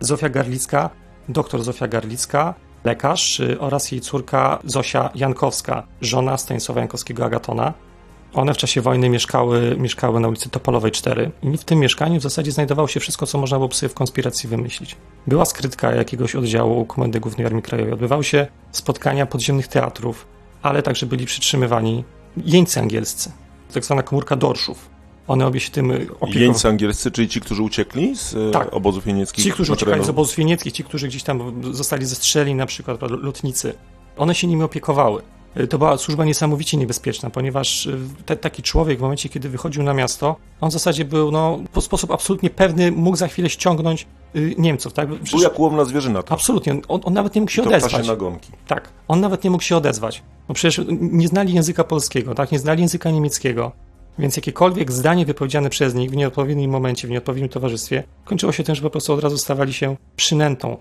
Zofia 0.00 0.28
Garlicka, 0.28 0.90
doktor 1.28 1.62
Zofia 1.62 1.88
Garlicka, 1.88 2.54
lekarz 2.84 3.40
y, 3.40 3.60
oraz 3.60 3.92
jej 3.92 4.00
córka 4.00 4.58
Zosia 4.64 5.10
Jankowska, 5.14 5.82
żona 6.00 6.38
Stanisława 6.38 6.80
Jankowskiego 6.80 7.24
Agatona, 7.24 7.74
one 8.34 8.54
w 8.54 8.56
czasie 8.56 8.80
wojny 8.80 9.08
mieszkały, 9.08 9.76
mieszkały 9.78 10.20
na 10.20 10.28
ulicy 10.28 10.48
Topolowej 10.48 10.90
4 10.90 11.30
i 11.42 11.58
w 11.58 11.64
tym 11.64 11.78
mieszkaniu 11.78 12.20
w 12.20 12.22
zasadzie 12.22 12.52
znajdowało 12.52 12.88
się 12.88 13.00
wszystko, 13.00 13.26
co 13.26 13.38
można 13.38 13.58
było 13.58 13.72
sobie 13.72 13.90
w 13.90 13.94
konspiracji 13.94 14.48
wymyślić. 14.48 14.96
Była 15.26 15.44
skrytka 15.44 15.94
jakiegoś 15.94 16.34
oddziału 16.34 16.84
Komendy 16.86 17.20
Głównej 17.20 17.46
Armii 17.46 17.62
Krajowej, 17.62 17.92
odbywały 17.92 18.24
się 18.24 18.46
spotkania 18.72 19.26
podziemnych 19.26 19.68
teatrów, 19.68 20.26
ale 20.62 20.82
także 20.82 21.06
byli 21.06 21.26
przytrzymywani 21.26 22.04
jeńcy 22.36 22.80
angielscy, 22.80 23.32
tak 23.74 23.84
zwana 23.84 24.02
komórka 24.02 24.36
dorszów. 24.36 24.92
One 25.28 25.46
obie 25.46 25.60
się 25.60 25.70
tym 25.70 25.90
opiekowały. 25.90 26.32
Jeńcy 26.34 26.68
angielscy, 26.68 27.10
czyli 27.10 27.28
ci, 27.28 27.40
którzy 27.40 27.62
uciekli 27.62 28.16
z 28.16 28.34
e, 28.34 28.50
tak. 28.50 28.74
obozów 28.74 29.06
jenieckich? 29.06 29.44
Ci, 29.44 29.52
którzy 29.52 29.72
uciekali 29.72 30.04
z 30.04 30.08
obozów 30.08 30.38
jenieckich, 30.38 30.72
ci, 30.72 30.84
którzy 30.84 31.08
gdzieś 31.08 31.22
tam 31.22 31.62
zostali 31.74 32.06
zestrzeleni, 32.06 32.54
na 32.54 32.66
przykład 32.66 33.00
lotnicy. 33.02 33.74
One 34.16 34.34
się 34.34 34.46
nimi 34.46 34.62
opiekowały. 34.62 35.22
Y, 35.60 35.66
to 35.68 35.78
była 35.78 35.98
służba 35.98 36.24
niesamowicie 36.24 36.76
niebezpieczna, 36.76 37.30
ponieważ 37.30 37.86
y, 37.86 37.98
te, 38.26 38.36
taki 38.36 38.62
człowiek 38.62 38.98
w 38.98 39.02
momencie, 39.02 39.28
kiedy 39.28 39.48
wychodził 39.48 39.82
na 39.82 39.94
miasto, 39.94 40.36
on 40.60 40.70
w 40.70 40.72
zasadzie 40.72 41.04
był 41.04 41.30
no, 41.30 41.58
w 41.72 41.80
sposób 41.80 42.10
absolutnie 42.10 42.50
pewny, 42.50 42.92
mógł 42.92 43.16
za 43.16 43.28
chwilę 43.28 43.50
ściągnąć 43.50 44.06
y, 44.36 44.54
Niemców. 44.58 44.92
Tak? 44.92 45.08
Przecież... 45.08 45.30
Był 45.30 45.42
jak 45.42 45.58
łomna 45.58 45.84
zwierzyna. 45.84 46.22
To. 46.22 46.34
Absolutnie, 46.34 46.72
on, 46.88 47.00
on, 47.04 47.14
nawet 47.14 47.34
nie 47.34 47.40
mógł 47.40 47.52
się 47.52 47.62
I 47.62 47.64
to 47.64 47.70
odezwać. 47.70 48.06
nagonki. 48.06 48.52
Tak, 48.66 48.88
on 49.08 49.20
nawet 49.20 49.44
nie 49.44 49.50
mógł 49.50 49.62
się 49.62 49.76
odezwać. 49.76 50.22
No 50.48 50.54
przecież 50.54 50.86
nie 51.00 51.28
znali 51.28 51.54
języka 51.54 51.84
polskiego, 51.84 52.34
tak? 52.34 52.52
nie 52.52 52.58
znali 52.58 52.80
języka 52.80 53.10
niemieckiego. 53.10 53.72
Więc 54.18 54.36
jakiekolwiek 54.36 54.92
zdanie 54.92 55.26
wypowiedziane 55.26 55.70
przez 55.70 55.94
nich 55.94 56.10
w 56.10 56.16
nieodpowiednim 56.16 56.70
momencie, 56.70 57.08
w 57.08 57.10
nieodpowiednim 57.10 57.48
towarzystwie, 57.48 58.04
kończyło 58.24 58.52
się 58.52 58.64
tym, 58.64 58.74
że 58.74 58.82
po 58.82 58.90
prostu 58.90 59.12
od 59.12 59.20
razu 59.20 59.38
stawali 59.38 59.72
się 59.72 59.96
przynętą 60.16 60.76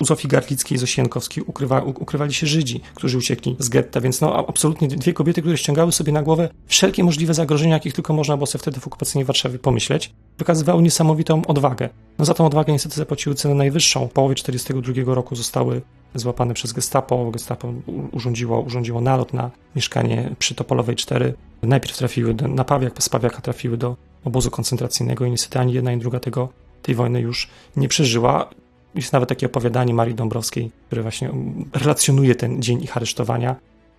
u 0.00 0.04
Zofii 0.04 0.28
Garlickiej 0.28 0.76
i 0.76 0.78
Zosi 0.78 1.00
Jankowskiej 1.00 1.44
ukrywa, 1.46 1.80
ukrywali 1.80 2.34
się 2.34 2.46
Żydzi, 2.46 2.80
którzy 2.94 3.18
uciekli 3.18 3.56
z 3.58 3.68
getta, 3.68 4.00
więc 4.00 4.20
no 4.20 4.46
absolutnie 4.48 4.88
dwie 4.88 5.12
kobiety, 5.12 5.40
które 5.40 5.58
ściągały 5.58 5.92
sobie 5.92 6.12
na 6.12 6.22
głowę 6.22 6.48
wszelkie 6.66 7.04
możliwe 7.04 7.34
zagrożenia, 7.34 7.74
jakich 7.74 7.94
tylko 7.94 8.12
można 8.12 8.36
było 8.36 8.46
sobie 8.46 8.62
wtedy 8.62 8.80
w 8.80 8.86
okupacyjnej 8.86 9.24
Warszawie 9.24 9.58
pomyśleć, 9.58 10.12
wykazywały 10.38 10.82
niesamowitą 10.82 11.42
odwagę. 11.46 11.88
No 12.18 12.24
za 12.24 12.34
tą 12.34 12.46
odwagę 12.46 12.72
niestety 12.72 12.96
zapłaciły 12.96 13.34
cenę 13.34 13.54
najwyższą. 13.54 14.08
W 14.08 14.12
połowie 14.12 14.34
1942 14.34 15.14
roku 15.14 15.36
zostały 15.36 15.82
złapane 16.14 16.54
przez 16.54 16.72
gestapo. 16.72 17.30
Gestapo 17.30 17.72
urządziło, 18.12 18.60
urządziło 18.60 19.00
nalot 19.00 19.32
na 19.32 19.50
mieszkanie 19.76 20.34
przy 20.38 20.54
Topolowej 20.54 20.96
4. 20.96 21.34
Najpierw 21.62 21.96
trafiły 21.96 22.34
do, 22.34 22.48
na 22.48 22.64
Pawiak, 22.64 23.02
z 23.02 23.08
Pawiaka 23.08 23.40
trafiły 23.40 23.76
do 23.76 23.96
obozu 24.24 24.50
koncentracyjnego 24.50 25.24
i 25.24 25.30
niestety 25.30 25.58
ani 25.58 25.72
jedna, 25.72 25.90
ani 25.90 26.00
druga 26.00 26.20
tego, 26.20 26.48
tej 26.82 26.94
wojny 26.94 27.20
już 27.20 27.48
nie 27.76 27.88
przeżyła. 27.88 28.50
Jest 28.96 29.12
nawet 29.12 29.28
takie 29.28 29.46
opowiadanie 29.46 29.94
Marii 29.94 30.14
Dąbrowskiej, 30.14 30.70
które 30.86 31.02
właśnie 31.02 31.30
relacjonuje 31.72 32.34
ten 32.34 32.62
dzień 32.62 32.82
ich 32.82 32.96
aresztowania. 32.96 33.56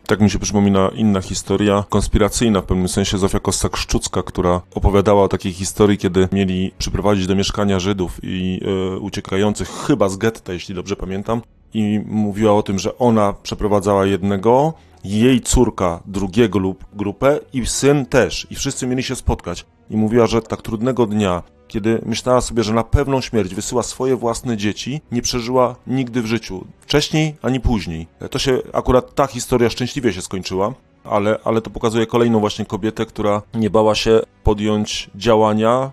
Tak 0.07 0.21
mi 0.21 0.29
się 0.29 0.39
przypomina 0.39 0.91
inna 0.95 1.21
historia, 1.21 1.83
konspiracyjna 1.89 2.61
w 2.61 2.65
pewnym 2.65 2.87
sensie, 2.87 3.17
Zofia 3.17 3.39
Kossak-Szczucka, 3.39 4.23
która 4.23 4.61
opowiadała 4.75 5.23
o 5.23 5.27
takiej 5.27 5.53
historii, 5.53 5.97
kiedy 5.97 6.27
mieli 6.31 6.71
przyprowadzić 6.77 7.27
do 7.27 7.35
mieszkania 7.35 7.79
Żydów 7.79 8.19
i 8.23 8.61
e, 8.95 8.97
uciekających 8.97 9.69
chyba 9.69 10.09
z 10.09 10.17
getta, 10.17 10.53
jeśli 10.53 10.75
dobrze 10.75 10.95
pamiętam. 10.95 11.41
i 11.73 12.01
mówiła 12.05 12.53
o 12.53 12.63
tym, 12.63 12.79
że 12.79 12.97
ona 12.97 13.33
przeprowadzała 13.43 14.05
jednego, 14.05 14.73
jej 15.03 15.41
córka 15.41 16.03
drugiego 16.05 16.59
lub 16.59 16.85
grupę 16.93 17.39
i 17.53 17.65
syn 17.65 18.05
też. 18.05 18.47
I 18.49 18.55
wszyscy 18.55 18.87
mieli 18.87 19.03
się 19.03 19.15
spotkać. 19.15 19.65
I 19.89 19.97
mówiła, 19.97 20.27
że 20.27 20.41
tak 20.41 20.61
trudnego 20.61 21.05
dnia, 21.05 21.43
kiedy 21.67 22.01
myślała 22.05 22.41
sobie, 22.41 22.63
że 22.63 22.73
na 22.73 22.83
pewną 22.83 23.21
śmierć 23.21 23.55
wysyła 23.55 23.83
swoje 23.83 24.15
własne 24.15 24.57
dzieci, 24.57 25.01
nie 25.11 25.21
przeżyła 25.21 25.75
nigdy 25.87 26.21
w 26.21 26.25
życiu. 26.25 26.65
Wcześniej 26.81 27.35
ani 27.41 27.59
później. 27.59 28.07
To 28.31 28.39
się 28.39 28.57
akurat 28.73 29.15
ta 29.15 29.27
historia 29.27 29.69
szczęśliwie 29.69 30.13
się 30.13 30.21
skończyła. 30.21 30.73
Ale, 31.03 31.39
ale 31.43 31.61
to 31.61 31.69
pokazuje 31.69 32.05
kolejną 32.05 32.39
właśnie 32.39 32.65
kobietę, 32.65 33.05
która 33.05 33.41
nie 33.53 33.69
bała 33.69 33.95
się 33.95 34.19
podjąć 34.43 35.09
działania, 35.15 35.91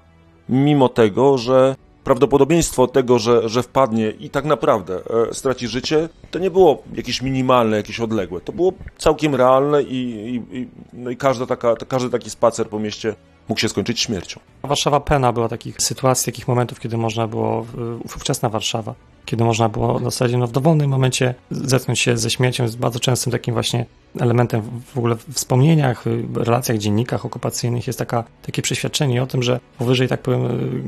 mimo 0.48 0.88
tego, 0.88 1.38
że 1.38 1.76
prawdopodobieństwo 2.04 2.86
tego, 2.86 3.18
że, 3.18 3.48
że 3.48 3.62
wpadnie 3.62 4.10
i 4.10 4.30
tak 4.30 4.44
naprawdę 4.44 5.00
e, 5.30 5.34
straci 5.34 5.68
życie, 5.68 6.08
to 6.30 6.38
nie 6.38 6.50
było 6.50 6.82
jakieś 6.94 7.22
minimalne, 7.22 7.76
jakieś 7.76 8.00
odległe. 8.00 8.40
To 8.40 8.52
było 8.52 8.72
całkiem 8.98 9.34
realne 9.34 9.82
i, 9.82 9.96
i, 9.96 10.58
i, 10.58 10.68
no 10.92 11.10
i 11.10 11.16
każda 11.16 11.46
taka, 11.46 11.76
każdy 11.76 12.10
taki 12.10 12.30
spacer 12.30 12.68
po 12.68 12.78
mieście 12.78 13.14
mógł 13.48 13.60
się 13.60 13.68
skończyć 13.68 14.00
śmiercią. 14.00 14.40
Warszawa 14.62 15.00
pena 15.00 15.32
była 15.32 15.48
takich 15.48 15.82
sytuacji, 15.82 16.32
takich 16.32 16.48
momentów, 16.48 16.80
kiedy 16.80 16.96
można 16.96 17.26
było, 17.26 17.66
ówczesna 18.04 18.48
Warszawa, 18.48 18.94
kiedy 19.24 19.44
można 19.44 19.68
było 19.68 19.98
w 19.98 20.02
zasadzie 20.02 20.38
no, 20.38 20.46
w 20.46 20.52
dowolnym 20.52 20.90
momencie 20.90 21.34
zetknąć 21.50 22.00
się 22.00 22.16
ze 22.16 22.30
śmiercią, 22.30 22.62
jest 22.62 22.78
bardzo 22.78 23.00
częstym 23.00 23.32
takim 23.32 23.54
właśnie 23.54 23.86
elementem 24.20 24.62
w 24.94 24.98
ogóle 24.98 25.16
w 25.16 25.34
wspomnieniach, 25.34 26.04
relacjach, 26.34 26.78
dziennikach 26.78 27.26
okupacyjnych 27.26 27.86
jest 27.86 27.98
taka, 27.98 28.24
takie 28.42 28.62
przeświadczenie 28.62 29.22
o 29.22 29.26
tym, 29.26 29.42
że 29.42 29.60
powyżej, 29.78 30.08
tak 30.08 30.22
powiem, 30.22 30.42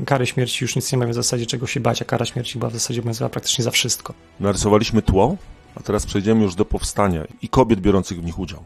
kary 0.05 0.25
śmierci 0.25 0.63
już 0.63 0.75
nic 0.75 0.91
nie 0.91 0.97
ma 0.97 1.05
w 1.05 1.13
zasadzie 1.13 1.45
czego 1.45 1.67
się 1.67 1.79
bać, 1.79 2.01
a 2.01 2.05
kara 2.05 2.25
śmierci 2.25 2.59
była 2.59 2.69
w 2.69 2.73
zasadzie 2.73 2.99
obowiązywała 2.99 3.29
praktycznie 3.29 3.63
za 3.63 3.71
wszystko. 3.71 4.13
Narysowaliśmy 4.39 5.01
tło, 5.01 5.37
a 5.75 5.79
teraz 5.79 6.05
przejdziemy 6.05 6.43
już 6.43 6.55
do 6.55 6.65
powstania 6.65 7.23
i 7.41 7.49
kobiet 7.49 7.79
biorących 7.79 8.21
w 8.21 8.25
nich 8.25 8.39
udział. 8.39 8.63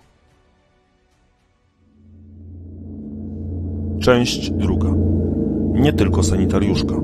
Część 4.01 4.49
druga. 4.49 4.89
Nie 5.73 5.93
tylko 5.93 6.23
sanitariuszka. 6.23 6.95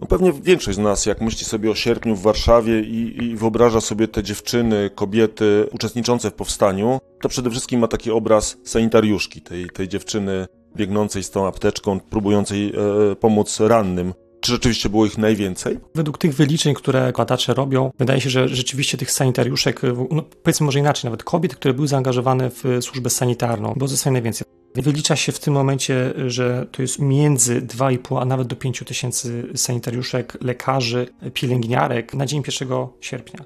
No 0.00 0.06
pewnie 0.08 0.32
większość 0.32 0.76
z 0.76 0.80
nas, 0.80 1.06
jak 1.06 1.20
myśli 1.20 1.44
sobie 1.44 1.70
o 1.70 1.74
sierpniu 1.74 2.16
w 2.16 2.22
Warszawie 2.22 2.80
i, 2.80 3.24
i, 3.24 3.36
wyobraża 3.36 3.80
sobie 3.80 4.08
te 4.08 4.22
dziewczyny, 4.22 4.90
kobiety 4.94 5.66
uczestniczące 5.72 6.30
w 6.30 6.34
powstaniu, 6.34 7.00
to 7.20 7.28
przede 7.28 7.50
wszystkim 7.50 7.80
ma 7.80 7.88
taki 7.88 8.10
obraz 8.10 8.56
sanitariuszki, 8.64 9.40
tej, 9.40 9.70
tej 9.70 9.88
dziewczyny 9.88 10.46
biegnącej 10.76 11.22
z 11.22 11.30
tą 11.30 11.46
apteczką, 11.46 12.00
próbującej 12.00 12.72
e, 13.12 13.16
pomóc 13.16 13.60
rannym. 13.60 14.12
Czy 14.42 14.52
rzeczywiście 14.52 14.88
było 14.88 15.06
ich 15.06 15.18
najwięcej? 15.18 15.78
Według 15.94 16.18
tych 16.18 16.34
wyliczeń, 16.34 16.74
które 16.74 17.12
badacze 17.16 17.54
robią, 17.54 17.90
wydaje 17.98 18.20
się, 18.20 18.30
że 18.30 18.48
rzeczywiście 18.48 18.98
tych 18.98 19.10
sanitariuszek, 19.10 19.80
no 20.10 20.22
powiedzmy 20.42 20.66
może 20.66 20.78
inaczej, 20.78 21.04
nawet 21.04 21.24
kobiet, 21.24 21.54
które 21.54 21.74
były 21.74 21.88
zaangażowane 21.88 22.50
w 22.50 22.64
służbę 22.80 23.10
sanitarną, 23.10 23.74
było 23.76 23.88
zdecydowanie 23.88 24.12
najwięcej. 24.12 24.46
Wylicza 24.74 25.16
się 25.16 25.32
w 25.32 25.38
tym 25.38 25.54
momencie, 25.54 26.14
że 26.26 26.66
to 26.72 26.82
jest 26.82 26.98
między 26.98 27.62
2,5 27.62 28.22
a 28.22 28.24
nawet 28.24 28.48
do 28.48 28.56
5 28.56 28.82
tysięcy 28.86 29.48
sanitariuszek, 29.54 30.38
lekarzy, 30.40 31.08
pielęgniarek 31.34 32.14
na 32.14 32.26
dzień 32.26 32.42
1 32.60 32.68
sierpnia. 33.00 33.44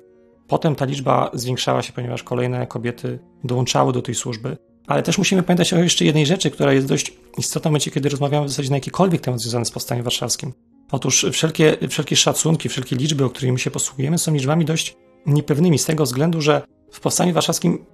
Potem 0.48 0.74
ta 0.74 0.84
liczba 0.84 1.30
zwiększała 1.34 1.82
się, 1.82 1.92
ponieważ 1.92 2.22
kolejne 2.22 2.66
kobiety 2.66 3.18
dołączały 3.44 3.92
do 3.92 4.02
tej 4.02 4.14
służby. 4.14 4.56
Ale 4.86 5.02
też 5.02 5.18
musimy 5.18 5.42
pamiętać 5.42 5.72
o 5.72 5.78
jeszcze 5.78 6.04
jednej 6.04 6.26
rzeczy, 6.26 6.50
która 6.50 6.72
jest 6.72 6.86
dość 6.86 7.12
istotna 7.38 7.68
w 7.68 7.72
momencie, 7.72 7.90
kiedy 7.90 8.08
rozmawiamy 8.08 8.46
w 8.46 8.50
zasadzie 8.50 8.70
na 8.70 8.76
jakikolwiek 8.76 9.20
temat 9.20 9.40
związany 9.40 9.64
z 9.64 9.70
powstaniem 9.70 10.04
warszawskim. 10.04 10.52
Otóż 10.90 11.26
wszelkie, 11.32 11.76
wszelkie 11.88 12.16
szacunki, 12.16 12.68
wszelkie 12.68 12.96
liczby, 12.96 13.24
o 13.24 13.30
którymi 13.30 13.58
się 13.58 13.70
posługujemy, 13.70 14.18
są 14.18 14.34
liczbami 14.34 14.64
dość 14.64 14.96
niepewnymi 15.26 15.78
z 15.78 15.84
tego 15.84 16.04
względu, 16.04 16.40
że 16.40 16.62
w 16.92 17.00
Powstaniu 17.00 17.34
Warszawskim 17.34 17.84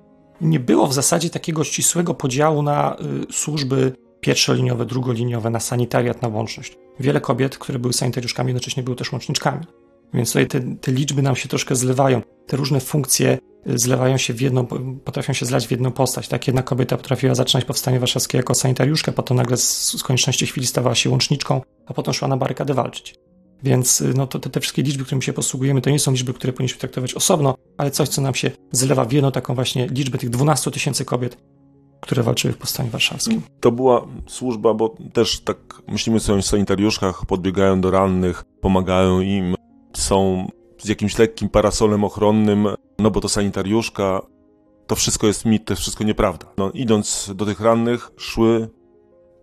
nie 0.40 0.60
było 0.60 0.86
w 0.86 0.94
zasadzie 0.94 1.30
takiego 1.30 1.64
ścisłego 1.64 2.14
podziału 2.14 2.62
na 2.62 2.96
y, 3.30 3.32
służby 3.32 3.92
pierwszoliniowe, 4.20 4.86
drugoliniowe, 4.86 5.50
na 5.50 5.60
sanitariat, 5.60 6.22
na 6.22 6.28
łączność. 6.28 6.78
Wiele 7.00 7.20
kobiet, 7.20 7.58
które 7.58 7.78
były 7.78 7.92
sanitariuszkami, 7.92 8.48
jednocześnie 8.48 8.82
były 8.82 8.96
też 8.96 9.12
łączniczkami. 9.12 9.66
Więc 10.14 10.28
tutaj 10.28 10.46
te, 10.46 10.60
te 10.60 10.92
liczby 10.92 11.22
nam 11.22 11.36
się 11.36 11.48
troszkę 11.48 11.76
zlewają. 11.76 12.22
Te 12.46 12.56
różne 12.56 12.80
funkcje 12.80 13.38
zlewają 13.66 14.16
się 14.16 14.34
w 14.34 14.40
jedną, 14.40 14.66
potrafią 15.04 15.32
się 15.32 15.46
zlać 15.46 15.66
w 15.66 15.70
jedną 15.70 15.92
postać. 15.92 16.28
Tak 16.28 16.46
jedna 16.46 16.62
kobieta 16.62 16.96
potrafiła 16.96 17.34
zaczynać 17.34 17.64
powstanie 17.64 18.00
warszawskie 18.00 18.38
jako 18.38 18.54
sanitariuszka, 18.54 19.12
potem 19.12 19.36
nagle 19.36 19.56
z, 19.56 20.02
konieczności 20.02 20.46
chwili 20.46 20.66
stawała 20.66 20.94
się 20.94 21.10
łączniczką, 21.10 21.60
a 21.86 21.94
potem 21.94 22.14
szła 22.14 22.28
na 22.28 22.36
barykadę 22.36 22.74
walczyć. 22.74 23.14
Więc 23.62 24.00
y, 24.00 24.14
no, 24.14 24.26
to, 24.26 24.38
te, 24.38 24.50
te 24.50 24.60
wszystkie 24.60 24.82
liczby, 24.82 25.04
którymi 25.04 25.22
się 25.22 25.32
posługujemy, 25.32 25.80
to 25.80 25.90
nie 25.90 25.98
są 25.98 26.12
liczby, 26.12 26.34
które 26.34 26.52
powinniśmy 26.52 26.80
traktować 26.80 27.14
osobno, 27.14 27.54
ale 27.78 27.90
coś, 27.90 28.08
co 28.08 28.22
nam 28.22 28.34
się 28.34 28.50
zlewa 28.72 29.04
w 29.04 29.12
jedną 29.12 29.32
taką 29.32 29.54
właśnie 29.54 29.86
liczbę 29.86 30.18
tych 30.18 30.30
12 30.30 30.70
tysięcy 30.70 31.04
kobiet, 31.04 31.36
które 32.00 32.22
walczyły 32.22 32.54
w 32.54 32.58
Powstaniu 32.58 32.90
Warszawskim. 32.90 33.42
To 33.60 33.72
była 33.72 34.06
służba, 34.26 34.74
bo 34.74 34.96
też 35.12 35.40
tak 35.40 35.58
myślimy 35.88 36.20
sobie 36.20 36.38
o 36.38 36.42
sanitariuszkach, 36.42 37.26
podbiegają 37.26 37.80
do 37.80 37.90
rannych, 37.90 38.44
pomagają 38.60 39.20
im, 39.20 39.54
są 39.92 40.48
z 40.82 40.88
jakimś 40.88 41.18
lekkim 41.18 41.48
parasolem 41.48 42.04
ochronnym, 42.04 42.68
no 42.98 43.10
bo 43.10 43.20
to 43.20 43.28
sanitariuszka, 43.28 44.20
to 44.86 44.94
wszystko 44.94 45.26
jest 45.26 45.44
mit, 45.44 45.64
to 45.64 45.72
jest 45.72 45.82
wszystko 45.82 46.04
nieprawda. 46.04 46.46
No, 46.58 46.70
idąc 46.70 47.30
do 47.34 47.46
tych 47.46 47.60
rannych, 47.60 48.10
szły 48.16 48.68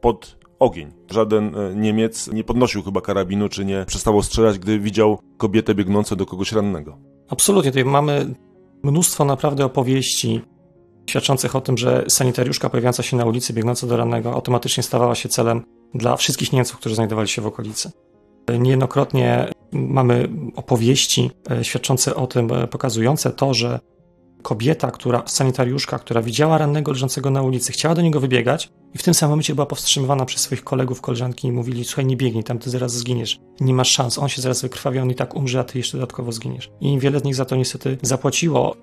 pod 0.02 0.40
ogień. 0.60 0.94
Żaden 1.12 1.56
e, 1.56 1.76
Niemiec 1.76 2.28
nie 2.34 2.44
podnosił 2.44 2.84
chyba 2.84 3.02
karabinu, 3.02 3.50
czy 3.50 3.66
nie 3.66 3.86
przestało 3.88 4.24
strzelać, 4.24 4.60
gdy 4.60 4.80
widział 4.80 5.20
kobietę 5.38 5.76
biegnącą 5.76 6.16
do 6.16 6.26
kogoś 6.26 6.52
rannego. 6.52 6.98
Absolutnie, 7.30 7.72
tutaj 7.72 7.86
mamy 7.86 8.36
mnóstwo 8.84 9.26
naprawdę 9.26 9.66
opowieści 9.66 10.42
świadczących 11.10 11.56
o 11.56 11.62
tym, 11.62 11.78
że 11.78 12.06
sanitariuszka 12.08 12.70
pojawiająca 12.70 13.04
się 13.04 13.18
na 13.18 13.26
ulicy, 13.26 13.54
biegnąca 13.54 13.88
do 13.88 13.98
rannego, 13.98 14.34
automatycznie 14.34 14.84
stawała 14.84 15.16
się 15.16 15.30
celem 15.30 15.64
dla 15.94 16.16
wszystkich 16.16 16.54
Niemców, 16.54 16.78
którzy 16.78 16.96
znajdowali 16.96 17.28
się 17.28 17.42
w 17.42 17.48
okolicy. 17.48 17.92
Niejednokrotnie 18.60 19.50
mamy 19.72 20.30
opowieści 20.56 21.32
e, 21.52 21.64
świadczące 21.64 22.16
o 22.16 22.28
tym, 22.28 22.52
e, 22.52 22.68
pokazujące 22.68 23.32
to, 23.32 23.54
że 23.54 23.80
kobieta, 24.42 24.92
która, 24.92 25.24
sanitariuszka, 25.26 26.00
która 26.00 26.22
widziała 26.22 26.58
rannego 26.58 26.92
leżącego 26.92 27.30
na 27.30 27.42
ulicy, 27.42 27.72
chciała 27.72 27.96
do 27.96 28.02
niego 28.02 28.20
wybiegać 28.20 28.70
i 28.94 28.98
w 28.98 29.04
tym 29.04 29.14
samym 29.14 29.32
momencie 29.32 29.56
była 29.56 29.66
powstrzymywana 29.66 30.26
przez 30.26 30.42
swoich 30.42 30.64
kolegów, 30.64 31.02
koleżanki 31.02 31.48
i 31.48 31.52
mówili, 31.52 31.86
słuchaj, 31.86 32.06
nie 32.06 32.18
biegnij, 32.18 32.44
tam 32.44 32.60
ty 32.60 32.70
zaraz 32.70 32.94
zginiesz, 32.94 33.40
nie 33.60 33.74
masz 33.74 33.92
szans, 33.92 34.20
on 34.20 34.30
się 34.30 34.42
zaraz 34.42 34.62
wykrwawi, 34.62 35.00
on 35.00 35.12
i 35.12 35.16
tak 35.16 35.36
umrze, 35.36 35.60
a 35.60 35.64
ty 35.64 35.78
jeszcze 35.78 35.98
dodatkowo 35.98 36.32
zginiesz. 36.32 36.72
I 36.82 37.00
wiele 37.00 37.20
z 37.20 37.24
nich 37.24 37.36
za 37.36 37.46
to 37.46 37.56
niestety 37.56 37.98
zapłaciło. 38.02 38.76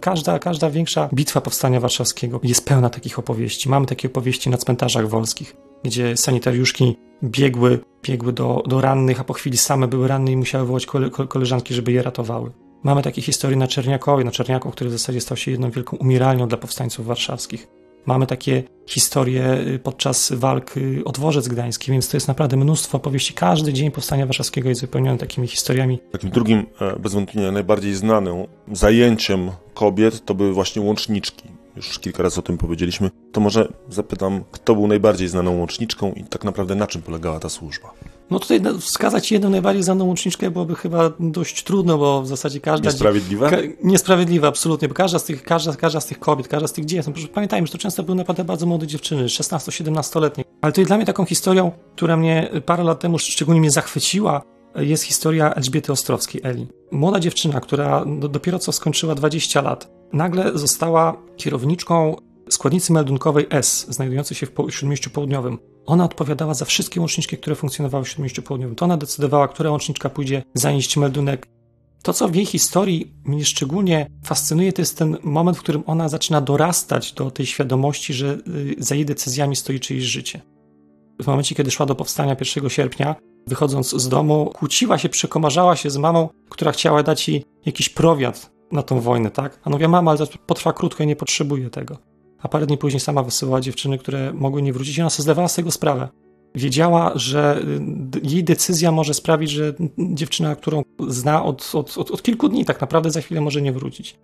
Każda, 0.00 0.38
każda 0.38 0.70
większa 0.70 1.08
bitwa 1.14 1.40
powstania 1.40 1.80
warszawskiego 1.80 2.40
jest 2.42 2.64
pełna 2.64 2.90
takich 2.90 3.18
opowieści. 3.18 3.68
Mamy 3.68 3.86
takie 3.86 4.08
opowieści 4.08 4.50
na 4.50 4.56
cmentarzach 4.56 5.08
wolskich, 5.08 5.56
gdzie 5.84 6.16
sanitariuszki 6.16 6.96
biegły, 7.24 7.78
biegły 8.04 8.32
do, 8.32 8.62
do 8.66 8.80
rannych, 8.80 9.20
a 9.20 9.24
po 9.24 9.32
chwili 9.32 9.56
same 9.56 9.88
były 9.88 10.08
ranne 10.08 10.32
i 10.32 10.36
musiały 10.36 10.66
wołać 10.66 10.86
kole, 10.86 11.10
koleżanki, 11.10 11.74
żeby 11.74 11.92
je 11.92 12.02
ratowały. 12.02 12.50
Mamy 12.82 13.02
takie 13.02 13.22
historie 13.22 13.56
na 13.56 13.66
Czerniakowie, 13.66 14.24
na 14.24 14.30
Czerniaku, 14.30 14.70
który 14.70 14.90
w 14.90 14.92
zasadzie 14.92 15.20
stał 15.20 15.36
się 15.36 15.50
jedną 15.50 15.70
wielką 15.70 15.96
umieralnią 15.96 16.48
dla 16.48 16.58
powstańców 16.58 17.06
warszawskich. 17.06 17.68
Mamy 18.06 18.26
takie 18.26 18.62
historie 18.86 19.58
y, 19.60 19.78
podczas 19.78 20.32
walk 20.32 20.76
y, 20.76 21.02
o 21.04 21.12
dworzec 21.12 21.48
gdański, 21.48 21.92
więc 21.92 22.08
to 22.08 22.16
jest 22.16 22.28
naprawdę 22.28 22.56
mnóstwo 22.56 22.98
opowieści. 22.98 23.34
Każdy 23.34 23.72
dzień 23.72 23.90
powstania 23.90 24.26
warszawskiego 24.26 24.68
jest 24.68 24.80
wypełniony 24.80 25.18
takimi 25.18 25.46
historiami. 25.46 25.98
Takim 26.12 26.30
drugim, 26.30 26.66
e, 26.80 26.98
bez 26.98 27.14
wątpienia 27.14 27.52
najbardziej 27.52 27.94
znanym 27.94 28.46
zajęciem 28.72 29.50
kobiet 29.74 30.24
to 30.24 30.34
były 30.34 30.52
właśnie 30.52 30.82
łączniczki. 30.82 31.53
Już 31.76 31.98
kilka 31.98 32.22
razy 32.22 32.40
o 32.40 32.42
tym 32.42 32.58
powiedzieliśmy. 32.58 33.10
To 33.32 33.40
może 33.40 33.68
zapytam, 33.88 34.44
kto 34.50 34.74
był 34.74 34.86
najbardziej 34.86 35.28
znaną 35.28 35.58
łączniczką 35.58 36.12
i 36.12 36.24
tak 36.24 36.44
naprawdę 36.44 36.74
na 36.74 36.86
czym 36.86 37.02
polegała 37.02 37.40
ta 37.40 37.48
służba? 37.48 37.90
No 38.30 38.38
tutaj 38.38 38.60
wskazać 38.80 39.32
jedną 39.32 39.50
najbardziej 39.50 39.82
znaną 39.82 40.04
łączniczkę 40.04 40.50
byłoby 40.50 40.74
chyba 40.74 41.10
dość 41.20 41.64
trudno, 41.64 41.98
bo 41.98 42.22
w 42.22 42.26
zasadzie 42.26 42.60
każda... 42.60 42.90
Niesprawiedliwa? 42.90 43.50
Ka 43.50 43.56
niesprawiedliwa, 43.82 44.48
absolutnie, 44.48 44.88
bo 44.88 44.94
każda 44.94 45.18
z 45.18 45.24
tych, 45.24 45.42
każda, 45.42 45.76
każda 45.76 46.00
z 46.00 46.06
tych 46.06 46.18
kobiet, 46.18 46.48
każda 46.48 46.68
z 46.68 46.72
tych 46.72 46.84
dziewczyn, 46.84 47.14
no, 47.16 47.28
pamiętajmy, 47.34 47.66
że 47.66 47.72
to 47.72 47.78
często 47.78 48.02
były 48.02 48.16
naprawdę 48.16 48.44
bardzo 48.44 48.66
młode 48.66 48.86
dziewczyny, 48.86 49.26
16-17-letnie. 49.26 50.44
Ale 50.60 50.72
to 50.72 50.80
jest 50.80 50.90
dla 50.90 50.96
mnie 50.96 51.06
taką 51.06 51.24
historią, 51.24 51.72
która 51.96 52.16
mnie 52.16 52.50
parę 52.66 52.84
lat 52.84 53.00
temu 53.00 53.18
szczególnie 53.18 53.60
mnie 53.60 53.70
zachwyciła, 53.70 54.42
jest 54.76 55.02
historia 55.02 55.54
Elżbiety 55.54 55.92
Ostrowskiej, 55.92 56.40
Eli. 56.44 56.66
Młoda 56.92 57.20
dziewczyna, 57.20 57.60
która 57.60 58.04
dopiero 58.28 58.58
co 58.58 58.72
skończyła 58.72 59.14
20 59.14 59.62
lat, 59.62 59.90
nagle 60.12 60.58
została 60.58 61.16
kierowniczką 61.36 62.16
składnicy 62.48 62.92
meldunkowej 62.92 63.46
S, 63.50 63.86
znajdującej 63.88 64.36
się 64.36 64.46
w 64.46 64.70
Śródmieściu 64.70 65.10
Południowym. 65.10 65.58
Ona 65.86 66.04
odpowiadała 66.04 66.54
za 66.54 66.64
wszystkie 66.64 67.00
łączniczki, 67.00 67.36
które 67.36 67.56
funkcjonowały 67.56 68.04
w 68.04 68.08
Śródmieściu 68.08 68.42
Południowym. 68.42 68.76
To 68.76 68.84
ona 68.84 68.96
decydowała, 68.96 69.48
która 69.48 69.70
łączniczka 69.70 70.10
pójdzie 70.10 70.42
zanieść 70.54 70.96
meldunek. 70.96 71.46
To, 72.02 72.12
co 72.12 72.28
w 72.28 72.34
jej 72.34 72.46
historii 72.46 73.14
mnie 73.24 73.44
szczególnie 73.44 74.10
fascynuje, 74.24 74.72
to 74.72 74.82
jest 74.82 74.98
ten 74.98 75.16
moment, 75.22 75.58
w 75.58 75.60
którym 75.60 75.82
ona 75.86 76.08
zaczyna 76.08 76.40
dorastać 76.40 77.12
do 77.12 77.30
tej 77.30 77.46
świadomości, 77.46 78.14
że 78.14 78.38
y, 78.48 78.74
za 78.78 78.94
jej 78.94 79.04
decyzjami 79.04 79.56
stoi 79.56 79.80
czyjeś 79.80 80.04
życie. 80.04 80.40
W 81.22 81.26
momencie, 81.26 81.54
kiedy 81.54 81.70
szła 81.70 81.86
do 81.86 81.94
powstania 81.94 82.36
1 82.54 82.70
sierpnia, 82.70 83.16
wychodząc 83.46 83.90
z 83.90 84.08
domu, 84.08 84.50
kłóciła 84.54 84.98
się, 84.98 85.08
przekomarzała 85.08 85.76
się 85.76 85.90
z 85.90 85.96
mamą, 85.96 86.28
która 86.48 86.72
chciała 86.72 87.02
dać 87.02 87.28
jej 87.28 87.44
jakiś 87.66 87.88
prowiat 87.88 88.50
na 88.72 88.82
tą 88.82 89.00
wojnę, 89.00 89.30
tak? 89.30 89.60
A 89.64 89.70
mówiła, 89.70 89.88
mama, 89.88 90.10
ale 90.10 90.26
to 90.26 90.26
potrwa 90.46 90.72
krótko 90.72 91.02
i 91.02 91.06
nie 91.06 91.16
potrzebuję 91.16 91.70
tego. 91.70 91.98
A 92.42 92.48
parę 92.48 92.66
dni 92.66 92.78
później 92.78 93.00
sama 93.00 93.22
wysyłała 93.22 93.60
dziewczyny, 93.60 93.98
które 93.98 94.32
mogły 94.32 94.62
nie 94.62 94.72
wrócić 94.72 94.98
i 94.98 95.00
ona 95.00 95.10
sobie 95.10 95.22
zdawała 95.22 95.48
z 95.48 95.54
tego 95.54 95.70
sprawę. 95.70 96.08
Wiedziała, 96.54 97.12
że 97.14 97.62
y, 98.16 98.20
jej 98.22 98.44
decyzja 98.44 98.92
może 98.92 99.14
sprawić, 99.14 99.50
że 99.50 99.74
dziewczyna, 99.98 100.56
którą 100.56 100.82
zna 101.08 101.44
od, 101.44 101.70
od, 101.74 101.98
od, 101.98 102.10
od 102.10 102.22
kilku 102.22 102.48
dni, 102.48 102.64
tak 102.64 102.80
naprawdę 102.80 103.10
za 103.10 103.20
chwilę 103.20 103.40
może 103.40 103.62
nie 103.62 103.72
wrócić. 103.72 104.18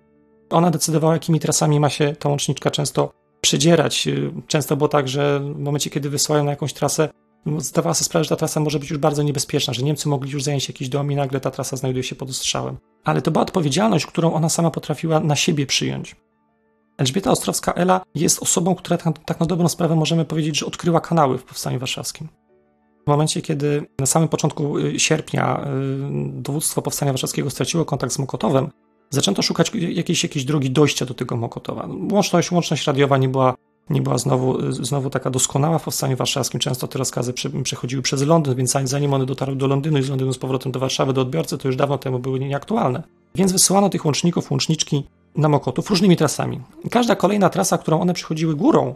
Ona 0.51 0.71
decydowała, 0.71 1.13
jakimi 1.13 1.41
trasami 1.41 1.81
ma 1.81 1.91
się 1.91 2.17
ta 2.19 2.29
łączniczka 2.29 2.71
często 2.71 3.13
przedzierać. 3.41 4.07
Y, 4.07 4.33
często 4.47 4.77
było 4.77 4.89
tak, 4.89 5.09
że 5.09 5.41
w 5.41 5.59
momencie, 5.59 5.91
kiedy 5.91 6.11
wysyłają 6.11 6.45
na 6.45 6.51
jakąś 6.51 6.73
trasę, 6.73 7.09
zdawała 7.59 7.95
sobie 7.95 8.05
sprawę, 8.05 8.25
że 8.25 8.31
ta 8.31 8.37
trasa 8.37 8.61
może 8.61 8.79
być 8.79 8.91
już 8.91 8.99
bardzo 8.99 9.23
niebezpieczna, 9.23 9.75
że 9.75 9.83
Niemcy 9.83 10.09
mogli 10.09 10.31
już 10.31 10.43
zająć 10.43 10.69
jakiś 10.69 10.89
dom 10.89 11.13
i 11.13 11.17
nagle 11.17 11.41
ta 11.41 11.51
trasa 11.51 11.77
znajduje 11.77 12.03
się 12.03 12.17
pod 12.17 12.31
ostrzałem. 12.31 12.77
Ale 13.05 13.23
to 13.23 13.31
była 13.31 13.43
odpowiedzialność, 13.43 14.07
którą 14.07 14.33
ona 14.33 14.49
sama 14.49 14.71
potrafiła 14.71 15.21
na 15.21 15.37
siebie 15.37 15.67
przyjąć. 15.67 16.17
Elżbieta 16.99 17.31
Ostrowska-Ela 17.31 18.01
jest 18.15 18.43
osobą, 18.43 18.75
która 18.75 18.99
tak, 18.99 19.19
tak 19.25 19.41
na 19.41 19.47
dobrą 19.47 19.69
sprawę 19.69 19.97
możemy 19.97 20.25
powiedzieć, 20.25 20.59
że 20.59 20.67
odkryła 20.67 21.01
kanały 21.01 21.39
w 21.39 21.45
Powstaniu 21.45 21.79
Warszawskim. 21.79 22.29
W 23.05 23.07
momencie, 23.07 23.43
kiedy 23.43 23.87
na 23.99 24.07
samym 24.07 24.29
początku 24.29 24.79
y, 24.79 25.01
sierpnia 25.01 25.61
y, 25.61 26.43
dowództwo 26.43 26.83
Powstania 26.83 27.13
Warszawskiego 27.13 27.51
straciło 27.51 27.85
kontakt 27.85 28.13
z 28.13 28.19
Mokotowem, 28.19 28.71
zaczęto 29.11 29.43
szukać 29.43 29.73
jakiejś, 29.75 30.23
jakiejś 30.23 30.45
drogi 30.45 30.71
dojścia 30.71 31.07
do 31.07 31.15
tego 31.15 31.37
Mokotowa. 31.37 31.89
Łączność, 32.13 32.51
łączność 32.51 32.87
radiowa 32.87 33.19
nie 33.19 33.29
była, 33.29 33.55
nie 33.91 34.03
była 34.03 34.19
znowu, 34.19 34.73
znowu 34.73 35.11
taka 35.11 35.31
doskonała 35.31 35.79
w 35.79 35.85
Powstaniu 35.85 36.17
Warszawskim. 36.17 36.61
Często 36.61 36.89
te 36.89 36.99
rozkazy 36.99 37.33
przechodziły 37.63 38.03
przez 38.03 38.23
Londyn, 38.23 38.55
więc 38.55 38.77
zanim 38.85 39.15
one 39.15 39.27
dotarły 39.27 39.57
do 39.57 39.67
Londynu 39.67 39.99
i 39.99 40.03
z 40.03 40.09
Londynu 40.09 40.33
z 40.33 40.39
powrotem 40.39 40.73
do 40.73 40.81
Warszawy, 40.81 41.13
do 41.13 41.21
odbiorcy, 41.21 41.59
to 41.59 41.69
już 41.69 41.77
dawno 41.77 41.99
temu 41.99 42.19
były 42.19 42.41
nieaktualne. 42.41 43.03
Więc 43.35 43.53
wysyłano 43.53 43.89
tych 43.89 44.05
łączników, 44.05 44.51
łączniczki 44.51 45.07
na 45.37 45.49
Mokotów 45.49 45.91
różnymi 45.91 46.17
trasami. 46.17 46.61
Każda 46.91 47.17
kolejna 47.17 47.51
trasa, 47.51 47.79
którą 47.79 48.01
one 48.01 48.15
przychodziły 48.15 48.57
górą, 48.57 48.95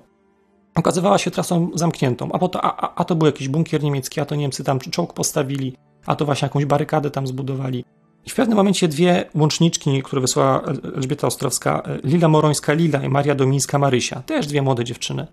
okazywała 0.74 1.18
się 1.18 1.30
trasą 1.30 1.70
zamkniętą. 1.74 2.32
A, 2.32 2.48
to, 2.48 2.64
a, 2.64 2.94
a 2.94 3.04
to 3.04 3.14
był 3.14 3.26
jakiś 3.26 3.48
bunkier 3.48 3.82
niemiecki, 3.82 4.20
a 4.20 4.24
to 4.24 4.34
Niemcy 4.34 4.64
tam 4.64 4.78
czołg 4.78 5.12
postawili, 5.12 5.76
a 6.06 6.16
to 6.16 6.24
właśnie 6.24 6.46
jakąś 6.46 6.64
barykadę 6.64 7.10
tam 7.10 7.26
zbudowali. 7.26 7.84
I 8.26 8.30
w 8.30 8.34
pewnym 8.34 8.56
momencie 8.56 8.88
dwie 8.88 9.24
łączniczki, 9.34 10.02
które 10.02 10.20
wysłała 10.20 10.62
Elżbieta 10.96 11.26
Ostrowska, 11.26 11.82
Lila 12.04 12.28
Morońska-Lila 12.28 13.04
i 13.04 13.08
Maria 13.08 13.34
Domińska-Marysia, 13.34 14.22
też 14.22 14.46
dwie 14.46 14.62
młode 14.62 14.84
dziewczyny, 14.84 15.26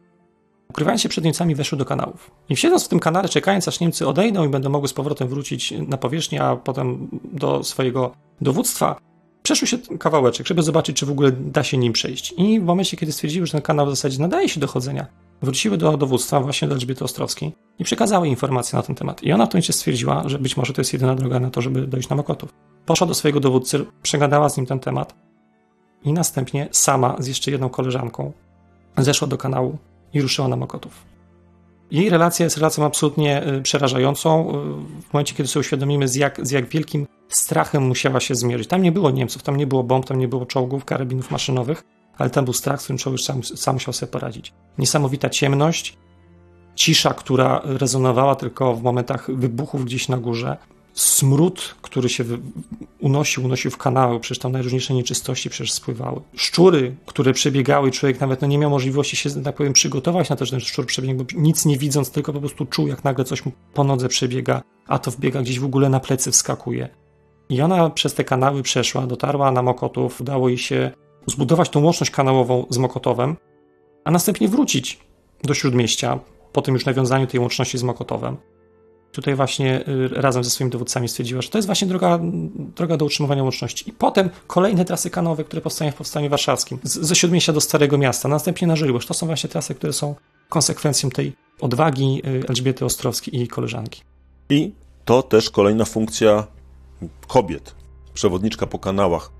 ukrywając 0.70 1.02
się 1.02 1.10
przed 1.10 1.24
Niemcami, 1.24 1.56
weszły 1.56 1.78
do 1.78 1.86
kanałów. 1.86 2.32
I 2.50 2.56
siedząc 2.56 2.86
w 2.86 2.88
tym 2.88 3.00
kanale, 3.00 3.30
czekając 3.30 3.68
aż 3.68 3.80
Niemcy 3.80 4.08
odejdą 4.08 4.46
i 4.46 4.50
będą 4.50 4.70
mogły 4.70 4.88
z 4.88 4.94
powrotem 4.94 5.28
wrócić 5.28 5.74
na 5.88 5.98
powierzchnię, 5.98 6.44
a 6.44 6.56
potem 6.56 7.08
do 7.24 7.64
swojego 7.64 8.12
dowództwa, 8.42 8.96
przeszły 9.44 9.68
się 9.68 9.78
kawałeczek, 9.78 10.48
żeby 10.48 10.64
zobaczyć, 10.64 10.98
czy 10.98 11.06
w 11.06 11.12
ogóle 11.12 11.32
da 11.32 11.64
się 11.64 11.78
nim 11.78 11.94
przejść. 11.94 12.34
I 12.38 12.60
w 12.60 12.64
momencie, 12.64 12.98
kiedy 12.98 13.12
stwierdziły, 13.12 13.46
że 13.46 13.52
ten 13.52 13.62
kanał 13.62 13.86
w 13.86 13.90
zasadzie 13.90 14.20
nadaje 14.20 14.50
się 14.50 14.60
do 14.60 14.68
chodzenia, 14.68 15.06
wróciły 15.42 15.78
do 15.78 15.98
dowództwa, 15.98 16.40
właśnie 16.40 16.68
do 16.68 16.74
Elżbiety 16.74 17.04
Ostrowskiej 17.04 17.52
i 17.80 17.84
przekazały 17.84 18.28
informacje 18.28 18.78
na 18.78 18.84
ten 18.84 18.96
temat. 18.96 19.24
I 19.24 19.32
ona 19.32 19.46
w 19.46 19.50
tym 19.50 19.58
momencie 19.58 19.74
stwierdziła, 19.74 20.24
że 20.26 20.40
być 20.40 20.58
może 20.58 20.74
to 20.74 20.82
jest 20.82 20.94
jedyna 20.94 21.16
droga 21.16 21.40
na 21.40 21.50
to, 21.50 21.62
żeby 21.62 21.88
dojść 21.88 22.10
na 22.10 22.16
Mokotów. 22.16 22.71
Poszła 22.86 23.08
do 23.08 23.14
swojego 23.14 23.40
dowódcy, 23.40 23.86
przegadała 24.02 24.50
z 24.50 24.58
nim 24.58 24.66
ten 24.66 24.80
temat 24.80 25.16
i 26.04 26.14
następnie 26.14 26.68
sama 26.72 27.16
z 27.20 27.28
jeszcze 27.28 27.52
jedną 27.52 27.70
koleżanką 27.70 28.32
zeszła 28.98 29.28
do 29.28 29.38
kanału 29.38 29.78
i 30.14 30.22
ruszyła 30.22 30.48
na 30.48 30.56
Mokotów. 30.56 31.12
Jej 31.92 32.10
relacja 32.10 32.44
jest 32.44 32.58
relacją 32.58 32.86
absolutnie 32.86 33.48
y, 33.48 33.62
przerażającą. 33.62 34.50
Y, 34.50 34.54
w 35.02 35.14
momencie, 35.14 35.36
kiedy 35.36 35.50
sobie 35.50 35.62
uświadomimy, 35.62 36.08
z 36.08 36.16
jak, 36.16 36.48
z 36.48 36.52
jak 36.52 36.70
wielkim 36.70 37.08
strachem 37.30 37.84
musiała 37.84 38.20
się 38.20 38.36
zmierzyć. 38.36 38.68
Tam 38.68 38.82
nie 38.82 38.92
było 38.92 39.12
Niemców, 39.12 39.44
tam 39.44 39.58
nie 39.58 39.68
było 39.68 39.84
bomb, 39.84 40.06
tam 40.06 40.20
nie 40.20 40.28
było 40.28 40.46
czołgów, 40.46 40.86
karabinów 40.86 41.32
maszynowych, 41.32 41.84
ale 42.18 42.30
tam 42.30 42.46
był 42.46 42.54
strach, 42.54 42.82
z 42.82 42.84
którym 42.84 42.98
człowiek 42.98 43.22
sam, 43.22 43.44
sam 43.44 43.76
musiał 43.76 43.94
sobie 43.94 44.12
poradzić. 44.12 44.54
Niesamowita 44.78 45.30
ciemność, 45.30 45.98
cisza, 46.76 47.14
która 47.14 47.62
rezonowała 47.64 48.36
tylko 48.36 48.76
w 48.76 48.84
momentach 48.84 49.32
wybuchów 49.36 49.86
gdzieś 49.86 50.10
na 50.10 50.18
górze, 50.18 50.58
smród, 50.94 51.76
który 51.82 52.10
się 52.10 52.24
unosił, 53.00 53.46
unosił 53.46 53.72
w 53.72 53.78
kanały, 53.78 54.20
przecież 54.20 54.40
tam 54.40 54.52
najróżniejsze 54.52 54.94
nieczystości 54.94 55.50
przecież 55.50 55.74
spływały. 55.74 56.22
Szczury, 56.36 56.96
które 57.06 57.34
przebiegały 57.34 57.92
człowiek 57.92 58.20
nawet 58.20 58.42
no, 58.42 58.48
nie 58.48 58.58
miał 58.58 58.70
możliwości 58.70 59.16
się, 59.16 59.44
tak 59.44 59.56
powiem, 59.56 59.74
przygotować 59.74 60.30
na 60.30 60.36
to, 60.36 60.46
że 60.46 60.52
ten 60.52 60.60
szczur 60.60 60.86
przebiegł, 60.86 61.24
bo 61.24 61.26
nic 61.36 61.66
nie 61.66 61.78
widząc, 61.78 62.12
tylko 62.12 62.34
po 62.34 62.40
prostu 62.40 62.66
czuł, 62.66 62.88
jak 62.88 63.04
nagle 63.04 63.26
coś 63.26 63.46
mu 63.46 63.52
po 63.74 63.84
nodze 63.84 64.10
przebiega, 64.10 64.62
a 64.88 65.00
to 65.00 65.12
wbiega 65.12 65.42
gdzieś 65.42 65.60
w 65.60 65.66
ogóle 65.66 65.90
na 65.90 66.00
plecy, 66.00 66.32
wskakuje. 66.32 66.90
I 67.50 67.62
ona 67.62 67.90
przez 67.90 68.14
te 68.14 68.24
kanały 68.24 68.64
przeszła, 68.64 69.08
dotarła 69.08 69.52
na 69.52 69.62
Mokotów, 69.62 70.22
udało 70.22 70.50
jej 70.50 70.58
się 70.58 70.92
zbudować 71.28 71.70
tą 71.70 71.84
łączność 71.84 72.12
kanałową 72.12 72.66
z 72.70 72.78
Mokotowem, 72.78 73.36
a 74.04 74.12
następnie 74.12 74.48
wrócić 74.48 75.00
do 75.44 75.54
Śródmieścia 75.54 76.20
po 76.54 76.62
tym 76.62 76.74
już 76.74 76.86
nawiązaniu 76.86 77.28
tej 77.28 77.40
łączności 77.40 77.78
z 77.78 77.84
Mokotowem. 77.84 78.38
Tutaj 79.12 79.36
właśnie 79.36 79.88
y, 79.88 80.08
razem 80.08 80.44
ze 80.44 80.50
swoimi 80.50 80.72
dowódcami 80.72 81.08
stwierdziła, 81.08 81.42
że 81.42 81.50
to 81.50 81.58
jest 81.58 81.66
właśnie 81.66 81.88
droga, 81.88 82.20
droga 82.76 82.98
do 82.98 83.06
utrzymywania 83.06 83.44
łączności. 83.44 83.90
I 83.90 83.94
potem 83.94 84.30
kolejne 84.48 84.86
trasy 84.86 85.10
kanowe, 85.10 85.44
które 85.44 85.62
powstają 85.62 85.92
w 85.92 85.96
Powstaniu 85.96 86.30
Warszawskim, 86.30 86.80
z, 86.84 87.00
ze 87.00 87.16
Śródmieścia 87.16 87.54
do 87.54 87.62
Starego 87.62 87.98
Miasta, 87.98 88.30
następnie 88.30 88.68
na 88.68 88.76
Żyrłosz. 88.76 89.06
To 89.06 89.14
są 89.14 89.26
właśnie 89.28 89.50
trasy, 89.50 89.76
które 89.76 89.94
są 89.94 90.16
konsekwencją 90.50 91.10
tej 91.10 91.34
odwagi 91.62 92.22
y, 92.28 92.44
Elżbiety 92.50 92.86
Ostrowskiej 92.86 93.36
i 93.36 93.38
jej 93.38 93.48
koleżanki. 93.48 94.02
I 94.50 94.72
to 95.06 95.24
też 95.24 95.50
kolejna 95.50 95.86
funkcja 95.86 96.48
kobiet, 97.28 97.76
przewodniczka 98.14 98.68
po 98.68 98.80
kanałach. 98.80 99.32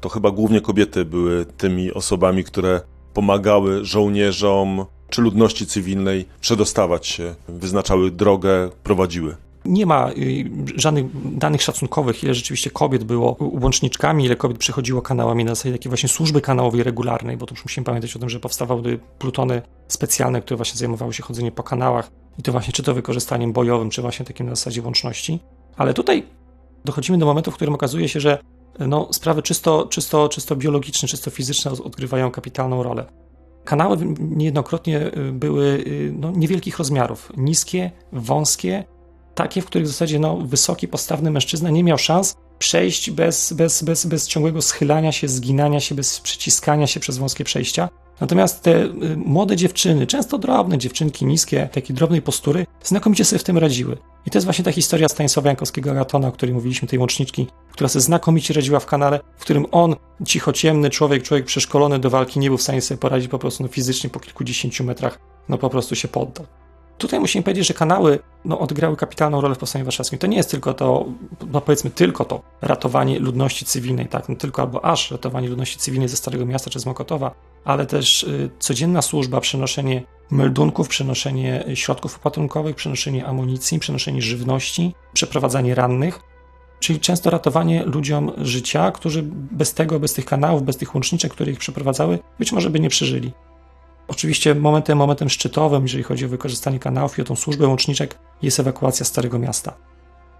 To 0.00 0.08
chyba 0.08 0.30
głównie 0.30 0.60
kobiety 0.60 1.04
były 1.04 1.46
tymi 1.46 1.92
osobami, 1.92 2.44
które 2.44 2.80
pomagały 3.14 3.84
żołnierzom 3.84 4.86
czy 5.10 5.22
ludności 5.22 5.66
cywilnej 5.66 6.24
przedostawać 6.40 7.06
się, 7.06 7.34
wyznaczały 7.48 8.10
drogę, 8.10 8.70
prowadziły. 8.82 9.36
Nie 9.64 9.86
ma 9.86 10.10
y, 10.10 10.50
żadnych 10.76 11.06
danych 11.38 11.62
szacunkowych, 11.62 12.24
ile 12.24 12.34
rzeczywiście 12.34 12.70
kobiet 12.70 13.04
było 13.04 13.36
łączniczkami, 13.40 14.24
ile 14.24 14.36
kobiet 14.36 14.58
przechodziło 14.58 15.02
kanałami 15.02 15.44
na 15.44 15.54
zasadzie 15.54 15.72
takiej 15.72 15.90
właśnie 15.90 16.08
służby 16.08 16.40
kanałowej 16.40 16.82
regularnej, 16.82 17.36
bo 17.36 17.46
to 17.46 17.54
już 17.54 17.64
musimy 17.64 17.84
pamiętać 17.84 18.16
o 18.16 18.18
tym, 18.18 18.28
że 18.28 18.40
powstawały 18.40 18.98
plutony 19.18 19.62
specjalne, 19.88 20.42
które 20.42 20.56
właśnie 20.56 20.78
zajmowały 20.78 21.12
się 21.12 21.22
chodzeniem 21.22 21.52
po 21.52 21.62
kanałach 21.62 22.10
i 22.38 22.42
to 22.42 22.52
właśnie 22.52 22.72
czy 22.72 22.82
to 22.82 22.94
wykorzystaniem 22.94 23.52
bojowym, 23.52 23.90
czy 23.90 24.02
właśnie 24.02 24.26
takim 24.26 24.46
na 24.46 24.52
zasadzie 24.52 24.82
łączności. 24.82 25.38
Ale 25.76 25.94
tutaj 25.94 26.26
dochodzimy 26.84 27.18
do 27.18 27.26
momentu, 27.26 27.50
w 27.50 27.54
którym 27.54 27.74
okazuje 27.74 28.08
się, 28.08 28.20
że 28.20 28.38
no, 28.78 29.08
sprawy 29.12 29.42
czysto, 29.42 29.86
czysto, 29.86 30.28
czysto 30.28 30.56
biologiczne, 30.56 31.08
czysto 31.08 31.30
fizyczne 31.30 31.70
odgrywają 31.70 32.30
kapitalną 32.30 32.82
rolę. 32.82 33.06
Kanały 33.64 33.96
niejednokrotnie 34.18 35.06
y, 35.06 35.32
były 35.32 35.64
y, 35.64 36.14
no, 36.18 36.30
niewielkich 36.30 36.78
rozmiarów, 36.78 37.32
niskie, 37.36 37.90
wąskie, 38.12 38.84
takie, 39.34 39.62
w 39.62 39.66
których 39.66 39.86
w 39.86 39.90
zasadzie 39.90 40.18
no, 40.18 40.36
wysoki, 40.36 40.88
postawny 40.88 41.30
mężczyzna 41.30 41.70
nie 41.70 41.84
miał 41.84 41.98
szans 41.98 42.36
przejść 42.58 43.10
bez, 43.10 43.52
bez, 43.52 43.82
bez, 43.82 44.06
bez 44.06 44.28
ciągłego 44.28 44.62
schylania 44.62 45.12
się, 45.12 45.28
zginania 45.28 45.80
się, 45.80 45.94
bez 45.94 46.20
przyciskania 46.20 46.86
się 46.86 47.00
przez 47.00 47.18
wąskie 47.18 47.44
przejścia. 47.44 47.88
Natomiast 48.20 48.62
te 48.62 48.84
y, 48.84 48.90
młode 49.16 49.56
dziewczyny, 49.56 50.06
często 50.06 50.38
drobne 50.38 50.78
dziewczynki, 50.78 51.26
niskie, 51.26 51.68
takiej 51.72 51.96
drobnej 51.96 52.22
postury, 52.22 52.66
znakomicie 52.84 53.24
sobie 53.24 53.38
w 53.38 53.44
tym 53.44 53.58
radziły. 53.58 53.96
I 54.26 54.30
to 54.30 54.38
jest 54.38 54.46
właśnie 54.46 54.64
ta 54.64 54.72
historia 54.72 55.08
Stanisława 55.08 55.48
Jankowskiego 55.48 55.90
Agatona, 55.90 56.28
o 56.28 56.32
której 56.32 56.54
mówiliśmy, 56.54 56.88
tej 56.88 56.98
łączniczki, 56.98 57.46
która 57.72 57.88
sobie 57.88 58.02
znakomicie 58.02 58.54
radziła 58.54 58.80
w 58.80 58.86
kanale, 58.86 59.20
w 59.36 59.40
którym 59.40 59.66
on, 59.70 59.96
cichociemny 60.26 60.90
człowiek, 60.90 61.22
człowiek 61.22 61.46
przeszkolony 61.46 61.98
do 61.98 62.10
walki, 62.10 62.40
nie 62.40 62.48
był 62.48 62.58
w 62.58 62.62
stanie 62.62 62.82
sobie 62.82 62.98
poradzić 62.98 63.28
po 63.28 63.38
prostu 63.38 63.62
no, 63.62 63.68
fizycznie 63.68 64.10
po 64.10 64.20
kilkudziesięciu 64.20 64.84
metrach, 64.84 65.18
no 65.48 65.58
po 65.58 65.70
prostu 65.70 65.96
się 65.96 66.08
poddał. 66.08 66.46
Tutaj 67.00 67.20
musimy 67.20 67.42
powiedzieć, 67.42 67.66
że 67.66 67.74
kanały 67.74 68.18
no, 68.44 68.58
odgrały 68.58 68.96
kapitalną 68.96 69.40
rolę 69.40 69.54
w 69.54 69.58
Powstaniu 69.58 69.84
Warszawskim. 69.84 70.18
To 70.18 70.26
nie 70.26 70.36
jest 70.36 70.50
tylko 70.50 70.74
to, 70.74 71.04
no 71.52 71.60
powiedzmy 71.60 71.90
tylko 71.90 72.24
to 72.24 72.42
ratowanie 72.62 73.18
ludności 73.18 73.64
cywilnej, 73.64 74.08
tak, 74.08 74.28
no 74.28 74.36
tylko 74.36 74.62
albo 74.62 74.84
aż 74.84 75.10
ratowanie 75.10 75.48
ludności 75.48 75.78
cywilnej 75.78 76.08
ze 76.08 76.16
Starego 76.16 76.46
Miasta 76.46 76.70
czy 76.70 76.80
z 76.80 76.86
Mokotowa, 76.86 77.34
ale 77.64 77.86
też 77.86 78.22
y, 78.22 78.50
codzienna 78.58 79.02
służba, 79.02 79.40
przenoszenie 79.40 80.02
meldunków, 80.30 80.88
przenoszenie 80.88 81.64
środków 81.74 82.16
opatrunkowych, 82.16 82.76
przenoszenie 82.76 83.26
amunicji, 83.26 83.78
przenoszenie 83.78 84.22
żywności, 84.22 84.94
przeprowadzanie 85.12 85.74
rannych, 85.74 86.20
czyli 86.80 87.00
często 87.00 87.30
ratowanie 87.30 87.84
ludziom 87.84 88.32
życia, 88.38 88.90
którzy 88.90 89.22
bez 89.32 89.74
tego, 89.74 90.00
bez 90.00 90.12
tych 90.12 90.24
kanałów, 90.24 90.62
bez 90.62 90.76
tych 90.76 90.94
łączniczek, 90.94 91.32
które 91.32 91.52
ich 91.52 91.58
przeprowadzały, 91.58 92.18
być 92.38 92.52
może 92.52 92.70
by 92.70 92.80
nie 92.80 92.88
przeżyli. 92.88 93.32
Oczywiście 94.10 94.54
momentem, 94.54 94.98
momentem 94.98 95.28
szczytowym, 95.28 95.82
jeżeli 95.82 96.02
chodzi 96.02 96.24
o 96.24 96.28
wykorzystanie 96.28 96.78
kanałów 96.78 97.18
i 97.18 97.22
o 97.22 97.24
tą 97.24 97.36
służbę 97.36 97.68
łączniczek, 97.68 98.18
jest 98.42 98.60
ewakuacja 98.60 99.06
Starego 99.06 99.38
Miasta. 99.38 99.76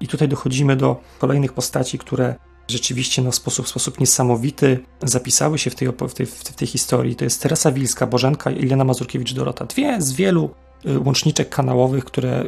I 0.00 0.08
tutaj 0.08 0.28
dochodzimy 0.28 0.76
do 0.76 1.00
kolejnych 1.18 1.52
postaci, 1.52 1.98
które 1.98 2.34
rzeczywiście 2.68 3.22
no, 3.22 3.30
w, 3.30 3.34
sposób, 3.34 3.66
w 3.66 3.68
sposób 3.68 4.00
niesamowity 4.00 4.80
zapisały 5.02 5.58
się 5.58 5.70
w 5.70 5.74
tej, 5.74 5.88
w 6.08 6.14
tej, 6.14 6.26
w 6.26 6.44
tej 6.44 6.68
historii. 6.68 7.16
To 7.16 7.24
jest 7.24 7.42
Teresa 7.42 7.72
Wilska, 7.72 8.06
Bożenka 8.06 8.50
i 8.50 8.66
Elena 8.66 8.84
Mazurkiewicz-Dorota. 8.84 9.66
Dwie 9.66 10.02
z 10.02 10.12
wielu 10.12 10.50
y, 10.86 10.98
łączniczek 10.98 11.48
kanałowych, 11.48 12.04
które 12.04 12.44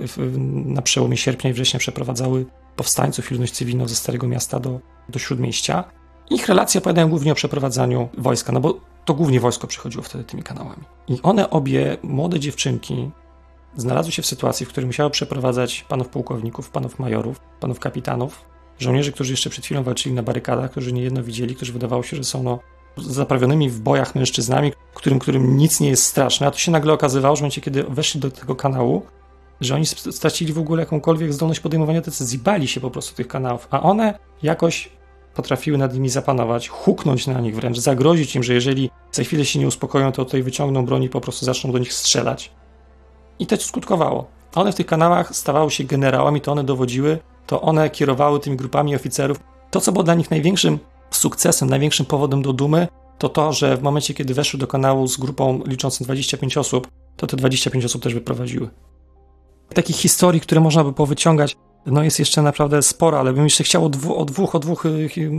na 0.65 0.83
przełomie 0.83 1.17
sierpnia 1.17 1.51
i 1.51 1.53
września 1.53 1.81
przeprowadzały 1.81 2.47
powstańców 2.77 3.31
i 3.31 3.35
ludność 3.35 3.53
cywilną 3.53 3.89
ze 3.89 3.95
Starego 3.95 4.29
Miasta 4.29 4.61
do, 4.61 4.81
do 5.09 5.19
Śródmieścia. 5.19 5.85
Ich 6.31 6.49
relacje 6.49 6.79
opowiadają 6.79 7.09
głównie 7.09 7.33
o 7.33 7.35
przeprowadzaniu 7.35 8.09
wojska, 8.19 8.53
no 8.53 8.61
bo 8.61 8.92
to 9.05 9.15
głównie 9.15 9.41
wojsko 9.41 9.67
przychodziło 9.67 10.05
wtedy 10.05 10.25
tymi 10.25 10.43
kanałami. 10.43 10.83
I 11.09 11.19
one 11.23 11.51
obie, 11.51 11.97
młode 12.03 12.41
dziewczynki, 12.41 13.11
znalazły 13.77 14.13
się 14.13 14.23
w 14.23 14.27
sytuacji, 14.27 14.67
w 14.67 14.69
której 14.69 14.87
musiały 14.87 15.11
przeprowadzać 15.11 15.85
panów 15.89 16.09
pułkowników, 16.09 16.71
panów 16.71 16.99
majorów, 16.99 17.41
panów 17.61 17.81
kapitanów, 17.81 18.45
żołnierzy, 18.79 19.13
którzy 19.13 19.33
jeszcze 19.33 19.51
przed 19.51 19.65
chwilą 19.65 19.83
walczyli 19.83 20.15
na 20.15 20.23
barykadach, 20.23 20.71
którzy 20.71 20.93
niejedno 20.93 21.23
widzieli, 21.23 21.55
którzy 21.55 21.73
wydawało 21.73 22.03
się, 22.03 22.17
że 22.17 22.25
są 22.25 22.43
no, 22.43 22.59
zaprawionymi 22.97 23.71
w 23.71 23.81
bojach 23.81 24.15
mężczyznami, 24.15 24.73
którym, 24.95 25.19
którym 25.19 25.57
nic 25.57 25.81
nie 25.81 25.89
jest 25.89 26.05
straszne, 26.05 26.47
a 26.47 26.51
to 26.51 26.59
się 26.59 26.71
nagle 26.71 26.93
okazywało, 26.93 27.37
że 27.37 27.41
w 27.41 27.43
momencie, 27.43 27.61
kiedy 27.61 27.83
weszli 27.83 28.21
do 28.21 28.31
tego 28.31 28.57
kanału, 28.57 29.03
że 29.61 29.75
oni 29.75 29.87
stracili 29.87 30.53
w 30.53 30.59
ogóle 30.59 30.83
jakąkolwiek 30.83 31.33
zdolność 31.33 31.61
podejmowania 31.61 32.01
decyzji, 32.01 32.39
bali 32.39 32.69
się 32.69 32.81
po 32.81 32.91
prostu 32.91 33.15
tych 33.15 33.29
kanałów, 33.29 33.69
a 33.71 33.83
one 33.83 34.19
jakoś 34.43 34.89
potrafiły 35.35 35.79
nad 35.79 35.95
nimi 35.95 36.09
zapanować, 36.09 36.69
huknąć 36.69 37.27
na 37.27 37.41
nich 37.41 37.57
wręcz, 37.57 37.79
zagrozić 37.79 38.37
im, 38.37 38.43
że 38.43 38.55
jeżeli 38.55 38.91
za 39.13 39.23
chwilę 39.23 39.45
się 39.45 39.59
nie 39.59 39.67
uspokoją, 39.67 40.13
to 40.13 40.25
tutaj 40.25 40.43
wyciągną 40.43 40.87
broń 40.87 41.03
i 41.03 41.09
po 41.09 41.21
prostu 41.21 41.45
zaczną 41.45 41.73
do 41.73 41.79
nich 41.79 41.93
strzelać. 41.93 42.53
I 43.39 43.47
to 43.47 43.57
skutkowało. 43.57 44.27
One 44.55 44.73
w 44.73 44.75
tych 44.75 44.87
kanałach 44.87 45.37
stawały 45.37 45.71
się 45.71 45.85
generałami, 45.85 46.41
to 46.41 46.53
one 46.53 46.65
dowodziły, 46.65 47.19
to 47.47 47.61
one 47.61 47.91
kierowały 47.91 48.41
tymi 48.41 48.57
grupami 48.57 48.97
oficerów. 48.97 49.41
To, 49.71 49.81
co 49.81 49.93
było 49.93 50.05
dla 50.05 50.15
nich 50.15 50.31
największym 50.31 50.79
sukcesem, 51.11 51.71
największym 51.71 52.07
powodem 52.07 52.43
do 52.43 52.53
dumy, 52.53 52.89
to 53.19 53.29
to, 53.29 53.53
że 53.53 53.77
w 53.77 53.83
momencie, 53.83 54.15
kiedy 54.15 54.35
weszły 54.35 54.61
do 54.61 54.67
kanału 54.67 55.07
z 55.07 55.17
grupą 55.17 55.61
liczącą 55.67 56.05
25 56.05 56.59
osób, 56.59 56.89
to 57.17 57.27
te 57.27 57.37
25 57.37 57.85
osób 57.85 58.03
też 58.03 58.15
wyprowadziły. 58.15 58.69
Takich 59.75 59.97
historii, 59.97 60.41
które 60.41 60.61
można 60.61 60.85
by 60.85 60.93
powyciągać, 60.93 61.57
no 61.87 62.03
jest 62.03 62.19
jeszcze 62.19 62.43
naprawdę 62.43 62.83
sporo, 62.83 63.21
ale 63.21 63.33
bym 63.33 63.45
jeszcze 63.45 63.65
chciał 63.65 63.85
o, 63.85 63.89
dwu, 63.89 64.17
o 64.17 64.25
dwóch, 64.25 64.55
o 64.55 64.59
dwóch, 64.59 64.87
y, 64.87 65.31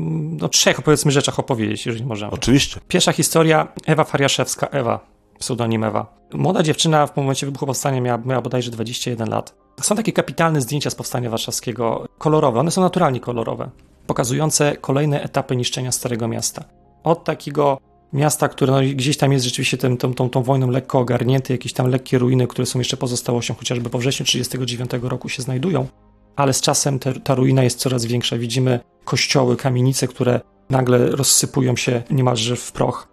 o 0.41 0.49
trzech 0.49 0.82
powiedzmy 0.82 1.12
rzeczach 1.12 1.39
opowiedzieć, 1.39 1.86
jeżeli 1.86 2.06
możemy. 2.06 2.32
Oczywiście. 2.32 2.79
Pierwsza 2.88 3.12
historia, 3.12 3.67
Ewa 3.86 4.03
Fariaszewska, 4.03 4.67
Ewa, 4.67 4.99
pseudonim 5.39 5.84
Ewa. 5.84 6.23
Młoda 6.34 6.63
dziewczyna 6.63 7.08
w 7.08 7.17
momencie 7.17 7.45
wybuchu 7.45 7.65
powstania 7.65 8.01
miała, 8.01 8.17
miała 8.25 8.41
bodajże 8.41 8.71
21 8.71 9.29
lat. 9.29 9.56
Są 9.82 9.95
takie 9.95 10.12
kapitalne 10.12 10.62
zdjęcia 10.62 10.89
z 10.89 10.95
powstania 10.95 11.29
warszawskiego, 11.29 12.08
kolorowe, 12.17 12.60
one 12.60 12.71
są 12.71 12.82
naturalnie 12.82 13.19
kolorowe, 13.19 13.69
pokazujące 14.08 14.77
kolejne 14.82 15.23
etapy 15.23 15.56
niszczenia 15.56 15.91
Starego 15.91 16.27
Miasta. 16.27 16.63
Od 17.03 17.23
takiego 17.23 17.77
miasta, 18.13 18.49
które 18.49 18.71
no, 18.73 18.79
gdzieś 18.95 19.17
tam 19.17 19.34
jest 19.34 19.45
rzeczywiście 19.45 19.77
tym, 19.77 19.97
tą, 19.97 20.13
tą, 20.13 20.29
tą 20.29 20.43
wojną 20.43 20.69
lekko 20.69 20.99
ogarnięte, 20.99 21.53
jakieś 21.53 21.73
tam 21.73 21.88
lekkie 21.88 22.17
ruiny, 22.17 22.47
które 22.47 22.65
są 22.65 22.79
jeszcze 22.79 22.97
pozostałością, 22.97 23.53
chociażby 23.53 23.89
po 23.89 23.97
wrześniu 23.97 24.25
1939 24.25 25.12
roku 25.12 25.29
się 25.29 25.41
znajdują, 25.41 25.88
ale 26.35 26.53
z 26.53 26.61
czasem 26.61 26.99
ta 27.23 27.35
ruina 27.35 27.63
jest 27.63 27.79
coraz 27.79 28.05
większa. 28.05 28.37
Widzimy 28.37 28.79
kościoły, 29.05 29.57
kamienice, 29.57 30.07
które 30.07 30.41
nagle 30.69 31.09
rozsypują 31.09 31.75
się 31.75 32.03
niemalże 32.09 32.55
w 32.55 32.71
proch. 32.71 33.07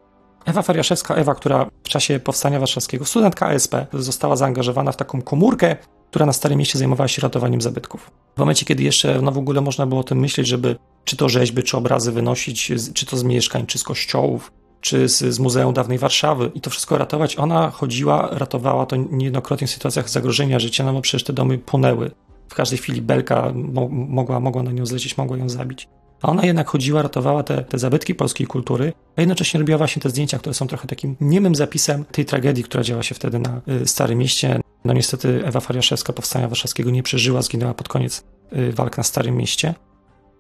Ewa 0.44 0.62
Fariaszewska, 0.62 1.14
Ewa, 1.14 1.34
która 1.34 1.66
w 1.84 1.88
czasie 1.88 2.20
powstania 2.20 2.58
warszawskiego, 2.58 3.04
studentka 3.04 3.46
ASP, 3.46 3.74
została 3.92 4.36
zaangażowana 4.36 4.92
w 4.92 4.96
taką 4.96 5.22
komórkę, 5.22 5.76
która 6.10 6.26
na 6.26 6.32
Starym 6.32 6.58
Mieście 6.58 6.78
zajmowała 6.78 7.08
się 7.08 7.22
ratowaniem 7.22 7.60
zabytków. 7.60 8.10
W 8.36 8.38
momencie, 8.38 8.66
kiedy 8.66 8.82
jeszcze 8.82 9.22
no 9.22 9.32
w 9.32 9.38
ogóle 9.38 9.60
można 9.60 9.86
było 9.86 10.00
o 10.00 10.04
tym 10.04 10.18
myśleć, 10.18 10.46
żeby 10.46 10.76
czy 11.04 11.16
to 11.16 11.28
rzeźby, 11.28 11.62
czy 11.62 11.76
obrazy 11.76 12.12
wynosić, 12.12 12.72
czy 12.94 13.06
to 13.06 13.16
z 13.16 13.22
mieszkań, 13.22 13.66
czy 13.66 13.78
z 13.78 13.84
kościołów, 13.84 14.52
czy 14.80 15.08
z, 15.08 15.18
z 15.18 15.38
Muzeum 15.38 15.74
Dawnej 15.74 15.98
Warszawy 15.98 16.50
i 16.54 16.60
to 16.60 16.70
wszystko 16.70 16.98
ratować, 16.98 17.36
ona 17.36 17.70
chodziła, 17.70 18.28
ratowała 18.32 18.86
to 18.86 18.96
niejednokrotnie 18.96 19.66
w 19.66 19.70
sytuacjach 19.70 20.10
zagrożenia 20.10 20.58
życia, 20.58 20.84
no 20.84 20.92
bo 20.92 21.00
przecież 21.00 21.24
te 21.24 21.32
domy 21.32 21.58
płonęły. 21.58 22.10
W 22.50 22.54
każdej 22.54 22.78
chwili 22.78 23.02
belka 23.02 23.52
mo 23.54 23.88
mogła, 23.88 24.40
mogła 24.40 24.62
na 24.62 24.72
nią 24.72 24.86
zlecieć, 24.86 25.18
mogła 25.18 25.36
ją 25.36 25.48
zabić. 25.48 25.88
A 26.22 26.28
ona 26.28 26.46
jednak 26.46 26.68
chodziła, 26.68 27.02
ratowała 27.02 27.42
te, 27.42 27.64
te 27.64 27.78
zabytki 27.78 28.14
polskiej 28.14 28.46
kultury, 28.46 28.92
a 29.16 29.20
jednocześnie 29.20 29.60
robiła 29.60 29.78
właśnie 29.78 30.02
te 30.02 30.10
zdjęcia, 30.10 30.38
które 30.38 30.54
są 30.54 30.66
trochę 30.66 30.88
takim 30.88 31.16
niemym 31.20 31.54
zapisem 31.54 32.04
tej 32.04 32.24
tragedii, 32.24 32.64
która 32.64 32.84
działa 32.84 33.02
się 33.02 33.14
wtedy 33.14 33.38
na 33.38 33.60
y, 33.82 33.86
Starym 33.86 34.18
Mieście. 34.18 34.60
No 34.84 34.92
niestety 34.92 35.46
Ewa 35.46 35.60
Fariaszewska 35.60 36.12
Powstania 36.12 36.48
Warszawskiego 36.48 36.90
nie 36.90 37.02
przeżyła, 37.02 37.42
zginęła 37.42 37.74
pod 37.74 37.88
koniec 37.88 38.24
y, 38.52 38.72
walk 38.72 38.96
na 38.96 39.02
Starym 39.02 39.36
Mieście. 39.36 39.74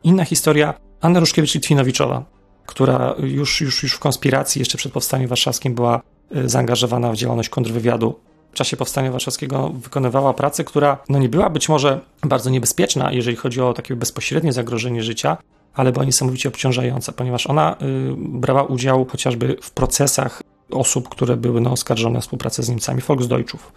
Inna 0.02 0.24
historia, 0.24 0.74
Anna 1.00 1.20
Ruszkiewicz-Litwinowiczowa, 1.20 2.22
która 2.66 3.14
już, 3.18 3.60
już, 3.60 3.82
już 3.82 3.92
w 3.92 3.98
konspiracji 3.98 4.58
jeszcze 4.58 4.78
przed 4.78 4.92
Powstaniem 4.92 5.28
Warszawskim 5.28 5.74
była 5.74 6.00
y, 6.36 6.48
zaangażowana 6.48 7.12
w 7.12 7.16
działalność 7.16 7.48
kontrwywiadu 7.48 8.20
w 8.52 8.54
czasie 8.54 8.76
Powstania 8.76 9.12
Warszawskiego 9.12 9.68
wykonywała 9.68 10.34
pracę, 10.34 10.64
która 10.64 10.98
no 11.08 11.18
nie 11.18 11.28
była 11.28 11.50
być 11.50 11.68
może 11.68 12.00
bardzo 12.22 12.50
niebezpieczna, 12.50 13.12
jeżeli 13.12 13.36
chodzi 13.36 13.60
o 13.60 13.72
takie 13.72 13.96
bezpośrednie 13.96 14.52
zagrożenie 14.52 15.02
życia, 15.02 15.36
ale 15.74 15.92
była 15.92 16.04
niesamowicie 16.04 16.48
obciążająca, 16.48 17.12
ponieważ 17.12 17.46
ona 17.46 17.76
y, 17.82 18.14
brała 18.18 18.62
udział 18.62 19.04
chociażby 19.04 19.56
w 19.62 19.70
procesach 19.70 20.42
osób, 20.70 21.08
które 21.08 21.36
były 21.36 21.60
no, 21.60 21.72
oskarżone 21.72 22.18
o 22.18 22.22
współpracę 22.22 22.62
z 22.62 22.68
Niemcami, 22.68 23.00
Volksdeutschów. 23.00 23.72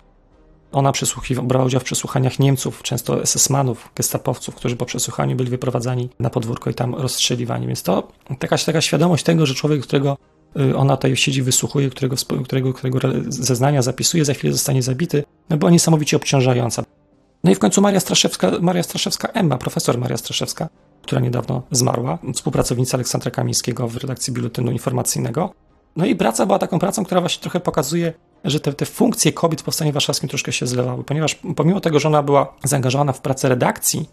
Ona 0.71 0.91
brała 1.43 1.65
udział 1.65 1.81
w 1.81 1.83
przesłuchaniach 1.83 2.39
Niemców, 2.39 2.83
często 2.83 3.21
SS-manów, 3.21 3.89
gestapowców, 3.95 4.55
którzy 4.55 4.75
po 4.75 4.86
przesłuchaniu 4.86 5.36
byli 5.36 5.49
wyprowadzani 5.49 6.09
na 6.19 6.29
podwórko 6.29 6.69
i 6.69 6.73
tam 6.73 6.95
rozstrzeliwani. 6.95 7.67
Więc 7.67 7.83
to 7.83 8.07
taka, 8.39 8.57
taka 8.57 8.81
świadomość 8.81 9.23
tego, 9.23 9.45
że 9.45 9.53
człowiek, 9.53 9.81
którego 9.81 10.17
ona 10.75 10.97
tutaj 10.97 11.15
siedzi, 11.15 11.41
wysłuchuje, 11.41 11.89
którego, 11.89 12.15
którego, 12.43 12.73
którego 12.73 12.99
zeznania 13.27 13.81
zapisuje, 13.81 14.25
za 14.25 14.33
chwilę 14.33 14.53
zostanie 14.53 14.83
zabity, 14.83 15.23
no 15.49 15.57
była 15.57 15.71
niesamowicie 15.71 16.17
obciążająca. 16.17 16.83
No 17.43 17.51
i 17.51 17.55
w 17.55 17.59
końcu 17.59 17.81
Maria 17.81 17.99
Straszewska, 17.99 18.51
Maria 18.61 18.83
Straszewska 18.83 19.27
Emma, 19.27 19.57
profesor 19.57 19.97
Maria 19.97 20.17
Straszewska, 20.17 20.69
która 21.01 21.21
niedawno 21.21 21.63
zmarła, 21.71 22.17
współpracownica 22.33 22.97
Aleksandra 22.97 23.31
Kamińskiego 23.31 23.87
w 23.87 23.97
redakcji 23.97 24.33
Biuletynu 24.33 24.71
Informacyjnego. 24.71 25.53
No 25.95 26.05
i 26.05 26.15
praca 26.15 26.45
była 26.45 26.59
taką 26.59 26.79
pracą, 26.79 27.05
która 27.05 27.21
właśnie 27.21 27.41
trochę 27.41 27.59
pokazuje, 27.59 28.13
że 28.43 28.59
te, 28.59 28.73
te 28.73 28.85
funkcje 28.85 29.33
kobiet 29.33 29.61
w 29.61 29.63
Powstaniu 29.63 29.91
Warszawskim 29.91 30.29
troszkę 30.29 30.51
się 30.51 30.67
zlewały, 30.67 31.03
ponieważ 31.03 31.39
pomimo 31.55 31.79
tego, 31.79 31.99
że 31.99 32.07
ona 32.07 32.23
była 32.23 32.53
zaangażowana 32.63 33.13
w 33.13 33.21
pracę 33.21 33.49
redakcji 33.49 34.09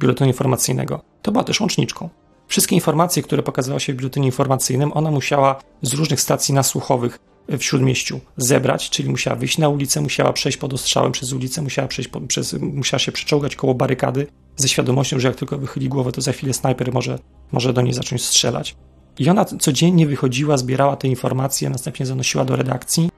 Biuletynu 0.00 0.28
Informacyjnego, 0.28 1.00
to 1.22 1.32
była 1.32 1.44
też 1.44 1.60
łączniczką. 1.60 2.08
Wszystkie 2.48 2.74
informacje, 2.74 3.22
które 3.22 3.42
pokazywały 3.42 3.80
się 3.80 3.92
w 3.92 3.96
biuletynie 3.96 4.26
informacyjnym, 4.26 4.92
ona 4.94 5.10
musiała 5.10 5.60
z 5.82 5.92
różnych 5.92 6.20
stacji 6.20 6.54
nasłuchowych 6.54 7.18
w 7.48 7.62
śródmieściu 7.62 8.20
zebrać, 8.36 8.90
czyli 8.90 9.10
musiała 9.10 9.36
wyjść 9.36 9.58
na 9.58 9.68
ulicę, 9.68 10.00
musiała 10.00 10.32
przejść 10.32 10.58
pod 10.58 10.74
ostrzałem 10.74 11.12
przez 11.12 11.32
ulicę, 11.32 11.62
musiała, 11.62 11.88
przejść 11.88 12.10
po, 12.10 12.20
przez, 12.20 12.52
musiała 12.52 12.98
się 12.98 13.12
przeczołgać 13.12 13.56
koło 13.56 13.74
barykady 13.74 14.26
ze 14.56 14.68
świadomością, 14.68 15.18
że 15.18 15.28
jak 15.28 15.36
tylko 15.36 15.58
wychyli 15.58 15.88
głowę, 15.88 16.12
to 16.12 16.20
za 16.20 16.32
chwilę 16.32 16.52
snajper 16.52 16.92
może, 16.92 17.18
może 17.52 17.72
do 17.72 17.82
niej 17.82 17.92
zacząć 17.92 18.24
strzelać. 18.24 18.76
I 19.18 19.28
ona 19.28 19.44
codziennie 19.44 20.06
wychodziła, 20.06 20.56
zbierała 20.56 20.96
te 20.96 21.08
informacje, 21.08 21.70
następnie 21.70 22.06
zanosiła 22.06 22.44
do 22.44 22.56
redakcji. 22.56 23.08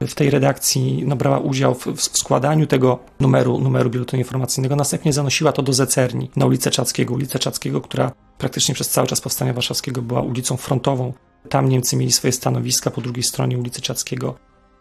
W 0.00 0.14
tej 0.14 0.30
redakcji 0.30 1.04
no, 1.06 1.16
brała 1.16 1.38
udział 1.38 1.74
w, 1.74 1.86
w 1.86 2.18
składaniu 2.18 2.66
tego 2.66 2.98
numeru, 3.20 3.58
numeru 3.58 3.90
biuletynu 3.90 4.20
informacyjnego, 4.20 4.76
następnie 4.76 5.12
zanosiła 5.12 5.52
to 5.52 5.62
do 5.62 5.72
Zecerni 5.72 6.30
na 6.36 6.46
ulicę 6.46 6.70
Czackiego. 6.70 7.14
Ulicę 7.14 7.38
Czackiego, 7.38 7.80
która 7.80 8.12
praktycznie 8.38 8.74
przez 8.74 8.88
cały 8.88 9.06
czas 9.06 9.20
powstania 9.20 9.52
warszawskiego 9.52 10.02
była 10.02 10.22
ulicą 10.22 10.56
frontową. 10.56 11.12
Tam 11.48 11.68
Niemcy 11.68 11.96
mieli 11.96 12.12
swoje 12.12 12.32
stanowiska 12.32 12.90
po 12.90 13.00
drugiej 13.00 13.22
stronie 13.22 13.58
ulicy 13.58 13.80
Czackiego. 13.80 14.34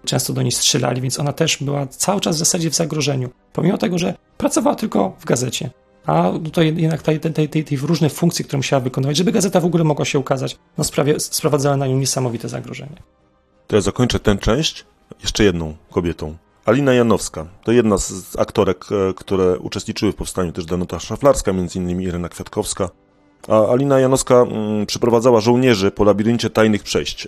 Często 0.06 0.34
do 0.34 0.42
niej 0.42 0.52
strzelali, 0.52 1.02
więc 1.02 1.20
ona 1.20 1.34
też 1.34 1.58
była 1.58 1.88
cały 1.88 2.22
czas 2.22 2.36
w 2.36 2.40
zasadzie 2.40 2.70
w 2.70 2.76
zagrożeniu. 2.76 3.30
Pomimo 3.54 3.78
tego, 3.78 3.98
że 3.98 4.14
pracowała 4.38 4.76
tylko 4.76 5.16
w 5.20 5.26
gazecie 5.26 5.70
a 6.08 6.32
tutaj 6.44 6.76
jednak 6.78 7.02
tej, 7.02 7.20
tej, 7.20 7.50
tej, 7.50 7.64
tej 7.64 7.78
różne 7.78 8.10
funkcje, 8.10 8.46
które 8.46 8.58
musiała 8.58 8.80
wykonywać, 8.80 9.18
żeby 9.18 9.32
gazeta 9.32 9.60
w 9.60 9.66
ogóle 9.66 9.84
mogła 9.84 10.06
się 10.06 10.20
ukazać, 10.20 10.58
no 10.78 10.84
sprawie, 10.84 11.20
sprowadzały 11.20 11.78
na 11.78 11.88
nią 11.88 11.98
niesamowite 11.98 12.50
zagrożenie. 12.50 12.96
To 13.68 13.76
ja 13.76 13.82
zakończę 13.82 14.20
tę 14.20 14.38
część 14.38 14.86
jeszcze 15.22 15.44
jedną 15.44 15.76
kobietą. 15.92 16.36
Alina 16.66 16.94
Janowska 16.94 17.46
to 17.64 17.72
jedna 17.72 17.98
z 17.98 18.36
aktorek, 18.40 18.86
e, 18.92 19.14
które 19.14 19.60
uczestniczyły 19.60 20.12
w 20.12 20.16
powstaniu, 20.16 20.52
też 20.52 20.66
Danuta 20.66 21.00
Szaflarska, 21.00 21.54
między 21.54 21.80
innymi 21.80 22.06
Irena 22.06 22.30
Kwiatkowska. 22.30 22.90
A 23.48 23.68
Alina 23.68 24.00
Janowska 24.00 24.36
mm, 24.36 24.86
przyprowadzała 24.86 25.42
żołnierzy 25.42 25.92
po 25.92 26.04
labiryncie 26.04 26.50
tajnych 26.50 26.84
przejść. 26.84 27.28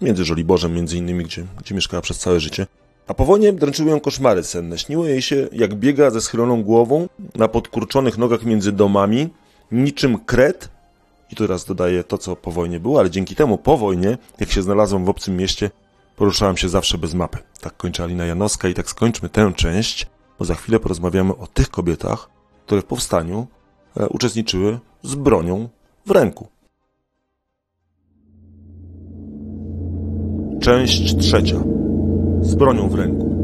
Między 0.00 0.24
Żoliborzem 0.24 0.74
między 0.74 0.96
innymi, 0.96 1.24
gdzie, 1.24 1.44
gdzie 1.60 1.74
mieszkała 1.74 2.00
przez 2.00 2.18
całe 2.18 2.40
życie. 2.40 2.66
A 3.06 3.14
po 3.14 3.24
wojnie 3.24 3.52
dręczyły 3.52 3.90
ją 3.90 4.00
koszmary 4.00 4.42
senne. 4.42 4.78
Śniło 4.78 5.06
jej 5.06 5.22
się, 5.22 5.48
jak 5.52 5.74
biega 5.74 6.10
ze 6.10 6.20
schyloną 6.20 6.62
głową 6.62 7.08
na 7.34 7.48
podkurczonych 7.48 8.18
nogach 8.18 8.44
między 8.44 8.72
domami, 8.72 9.28
niczym 9.72 10.18
kret. 10.18 10.68
I 11.30 11.36
teraz 11.36 11.64
dodaję 11.64 12.04
to, 12.04 12.18
co 12.18 12.36
po 12.36 12.50
wojnie 12.50 12.80
było, 12.80 13.00
ale 13.00 13.10
dzięki 13.10 13.34
temu 13.34 13.58
po 13.58 13.76
wojnie, 13.76 14.18
jak 14.40 14.50
się 14.50 14.62
znalazłam 14.62 15.04
w 15.04 15.08
obcym 15.08 15.36
mieście, 15.36 15.70
poruszałam 16.16 16.56
się 16.56 16.68
zawsze 16.68 16.98
bez 16.98 17.14
mapy. 17.14 17.38
Tak 17.60 17.76
kończy 17.76 18.02
Alina 18.02 18.26
Janowska 18.26 18.68
i 18.68 18.74
tak 18.74 18.88
skończmy 18.88 19.28
tę 19.28 19.52
część, 19.56 20.06
bo 20.38 20.44
za 20.44 20.54
chwilę 20.54 20.80
porozmawiamy 20.80 21.36
o 21.36 21.46
tych 21.46 21.70
kobietach, 21.70 22.30
które 22.66 22.80
w 22.80 22.84
powstaniu 22.84 23.46
e, 23.96 24.08
uczestniczyły 24.08 24.78
z 25.02 25.14
bronią 25.14 25.68
w 26.06 26.10
ręku. 26.10 26.48
Część 30.60 31.16
trzecia 31.16 31.62
z 32.40 32.54
bronią 32.54 32.88
w 32.88 32.94
ręku. 32.94 33.34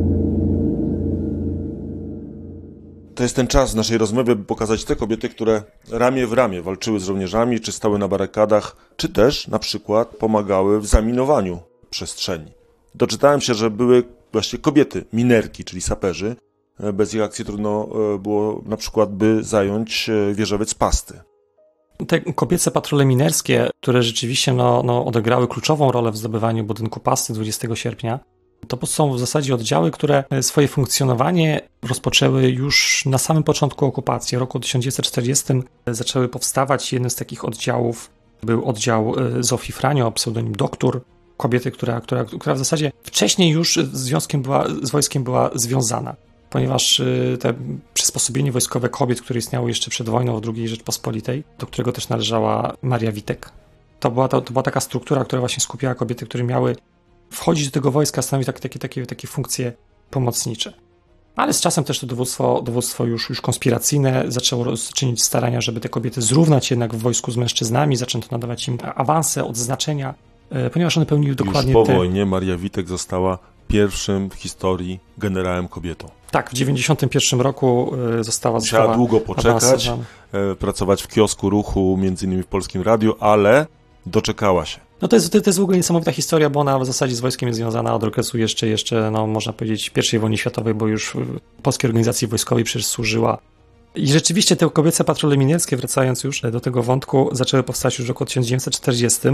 To 3.14 3.22
jest 3.22 3.36
ten 3.36 3.46
czas 3.46 3.74
naszej 3.74 3.98
rozmowy, 3.98 4.36
by 4.36 4.44
pokazać 4.44 4.84
te 4.84 4.96
kobiety, 4.96 5.28
które 5.28 5.62
ramię 5.90 6.26
w 6.26 6.32
ramię 6.32 6.62
walczyły 6.62 7.00
z 7.00 7.04
żołnierzami, 7.04 7.60
czy 7.60 7.72
stały 7.72 7.98
na 7.98 8.08
barykadach, 8.08 8.76
czy 8.96 9.08
też 9.08 9.48
na 9.48 9.58
przykład 9.58 10.08
pomagały 10.08 10.80
w 10.80 10.86
zaminowaniu 10.86 11.58
przestrzeni. 11.90 12.59
Doczytałem 12.94 13.40
się, 13.40 13.54
że 13.54 13.70
były 13.70 14.04
właśnie 14.32 14.58
kobiety, 14.58 15.04
minerki, 15.12 15.64
czyli 15.64 15.80
saperzy. 15.80 16.36
Bez 16.92 17.14
ich 17.14 17.22
akcji 17.22 17.44
trudno 17.44 17.88
e, 18.14 18.18
było 18.18 18.62
na 18.66 18.76
przykład 18.76 19.14
by 19.14 19.44
zająć 19.44 20.08
e, 20.08 20.34
wieżowiec 20.34 20.74
pasty. 20.74 21.20
Te 22.08 22.20
kobiece 22.20 22.70
patrole 22.70 23.04
minerskie, 23.04 23.70
które 23.80 24.02
rzeczywiście 24.02 24.52
no, 24.52 24.82
no, 24.82 25.04
odegrały 25.04 25.48
kluczową 25.48 25.92
rolę 25.92 26.10
w 26.12 26.16
zdobywaniu 26.16 26.64
budynku 26.64 27.00
pasty 27.00 27.32
20 27.32 27.74
sierpnia, 27.74 28.20
to 28.68 28.86
są 28.86 29.12
w 29.12 29.18
zasadzie 29.18 29.54
oddziały, 29.54 29.90
które 29.90 30.24
swoje 30.40 30.68
funkcjonowanie 30.68 31.60
rozpoczęły 31.82 32.50
już 32.50 33.04
na 33.06 33.18
samym 33.18 33.42
początku 33.42 33.86
okupacji. 33.86 34.38
W 34.38 34.40
roku 34.40 34.60
1940 34.60 35.44
zaczęły 35.86 36.28
powstawać. 36.28 36.92
Jednym 36.92 37.10
z 37.10 37.14
takich 37.14 37.44
oddziałów 37.44 38.10
był 38.42 38.64
oddział 38.64 39.14
e, 39.18 39.42
Zofii 39.42 39.72
Franio 39.72 40.12
pseudonim 40.12 40.52
Doktor, 40.52 41.00
kobiety, 41.40 41.70
która, 41.70 42.00
która, 42.00 42.24
która 42.24 42.54
w 42.54 42.58
zasadzie 42.58 42.92
wcześniej 43.02 43.50
już 43.50 43.74
z 43.74 43.96
związkiem 43.96 44.42
była, 44.42 44.66
z 44.82 44.90
wojskiem 44.90 45.24
była 45.24 45.50
związana, 45.54 46.16
ponieważ 46.50 47.00
e, 47.00 47.38
te 47.38 47.54
przysposobienie 47.94 48.52
wojskowe 48.52 48.88
kobiet, 48.88 49.20
które 49.20 49.38
istniało 49.38 49.68
jeszcze 49.68 49.90
przed 49.90 50.08
wojną 50.08 50.40
w 50.40 50.48
II 50.48 50.68
Rzeczpospolitej, 50.68 51.44
do 51.58 51.66
którego 51.66 51.92
też 51.92 52.08
należała 52.08 52.74
Maria 52.82 53.12
Witek, 53.12 53.50
to 54.00 54.10
była, 54.10 54.28
to, 54.28 54.40
to 54.40 54.52
była 54.52 54.62
taka 54.62 54.80
struktura, 54.80 55.24
która 55.24 55.40
właśnie 55.40 55.60
skupiała 55.60 55.94
kobiety, 55.94 56.26
które 56.26 56.44
miały 56.44 56.76
wchodzić 57.30 57.66
do 57.66 57.72
tego 57.72 57.90
wojska, 57.90 58.22
stanowić 58.22 58.46
takie, 58.46 58.60
takie, 58.60 58.78
takie, 58.78 59.06
takie 59.06 59.28
funkcje 59.28 59.72
pomocnicze. 60.10 60.72
Ale 61.36 61.52
z 61.52 61.60
czasem 61.60 61.84
też 61.84 61.98
to 61.98 62.06
dowództwo, 62.06 62.62
dowództwo 62.62 63.04
już, 63.04 63.28
już 63.28 63.40
konspiracyjne 63.40 64.24
zaczęło 64.28 64.64
czynić 64.94 65.22
starania, 65.22 65.60
żeby 65.60 65.80
te 65.80 65.88
kobiety 65.88 66.22
zrównać 66.22 66.70
jednak 66.70 66.94
w 66.94 66.98
wojsku 66.98 67.32
z 67.32 67.36
mężczyznami, 67.36 67.96
zaczęto 67.96 68.28
nadawać 68.30 68.68
im 68.68 68.78
awanse, 68.94 69.44
odznaczenia, 69.44 70.14
ponieważ 70.72 70.96
one 70.96 71.06
pełniły 71.06 71.34
dokładnie 71.34 71.72
Już 71.72 71.80
po 71.80 71.86
te... 71.86 71.96
wojnie 71.96 72.26
Maria 72.26 72.56
Witek 72.56 72.88
została 72.88 73.38
pierwszym 73.68 74.30
w 74.30 74.34
historii 74.34 74.98
generałem 75.18 75.68
kobietą. 75.68 76.08
Tak, 76.30 76.50
w 76.50 76.52
91 76.52 77.40
roku 77.40 77.92
e, 78.20 78.24
została... 78.24 78.58
Musiała 78.58 78.82
została 78.82 78.96
długo 78.96 79.20
poczekać, 79.20 79.90
e, 80.32 80.54
pracować 80.54 81.02
w 81.02 81.08
kiosku 81.08 81.50
ruchu, 81.50 81.96
między 82.00 82.26
innymi 82.26 82.42
w 82.42 82.46
Polskim 82.46 82.82
Radiu, 82.82 83.14
ale 83.20 83.66
doczekała 84.06 84.66
się. 84.66 84.80
No 85.02 85.08
to 85.08 85.16
jest, 85.16 85.32
to 85.32 85.38
jest 85.46 85.58
w 85.58 85.62
ogóle 85.62 85.76
niesamowita 85.76 86.12
historia, 86.12 86.50
bo 86.50 86.60
ona 86.60 86.78
w 86.78 86.86
zasadzie 86.86 87.14
z 87.14 87.20
wojskiem 87.20 87.46
jest 87.46 87.56
związana 87.56 87.94
od 87.94 88.04
okresu 88.04 88.38
jeszcze, 88.38 88.66
jeszcze 88.66 89.10
no, 89.10 89.26
można 89.26 89.52
powiedzieć, 89.52 89.92
I 90.12 90.18
wojny 90.18 90.38
światowej, 90.38 90.74
bo 90.74 90.86
już 90.86 91.16
polskiej 91.62 91.88
organizacji 91.88 92.28
wojskowej 92.28 92.64
przecież 92.64 92.86
służyła. 92.86 93.38
I 93.94 94.06
rzeczywiście 94.08 94.56
te 94.56 94.70
kobiece 94.70 95.04
patrole 95.04 95.36
minierskie, 95.36 95.76
wracając 95.76 96.24
już 96.24 96.40
do 96.40 96.60
tego 96.60 96.82
wątku, 96.82 97.28
zaczęły 97.32 97.62
powstać 97.62 97.98
już 97.98 98.06
w 98.06 98.08
roku 98.08 98.24
1940. 98.24 99.28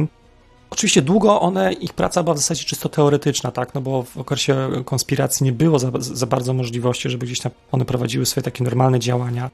Oczywiście 0.70 1.02
długo 1.02 1.40
one, 1.40 1.72
ich 1.72 1.92
praca 1.92 2.22
była 2.22 2.34
w 2.34 2.38
zasadzie 2.38 2.64
czysto 2.64 2.88
teoretyczna, 2.88 3.50
tak, 3.50 3.74
no 3.74 3.80
bo 3.80 4.02
w 4.02 4.16
okresie 4.16 4.70
konspiracji 4.84 5.44
nie 5.44 5.52
było 5.52 5.78
za, 5.78 5.90
za 5.98 6.26
bardzo 6.26 6.52
możliwości, 6.52 7.10
żeby 7.10 7.26
gdzieś 7.26 7.40
tam 7.40 7.52
one 7.72 7.84
prowadziły 7.84 8.26
swoje 8.26 8.42
takie 8.42 8.64
normalne 8.64 8.98
działania. 8.98 9.50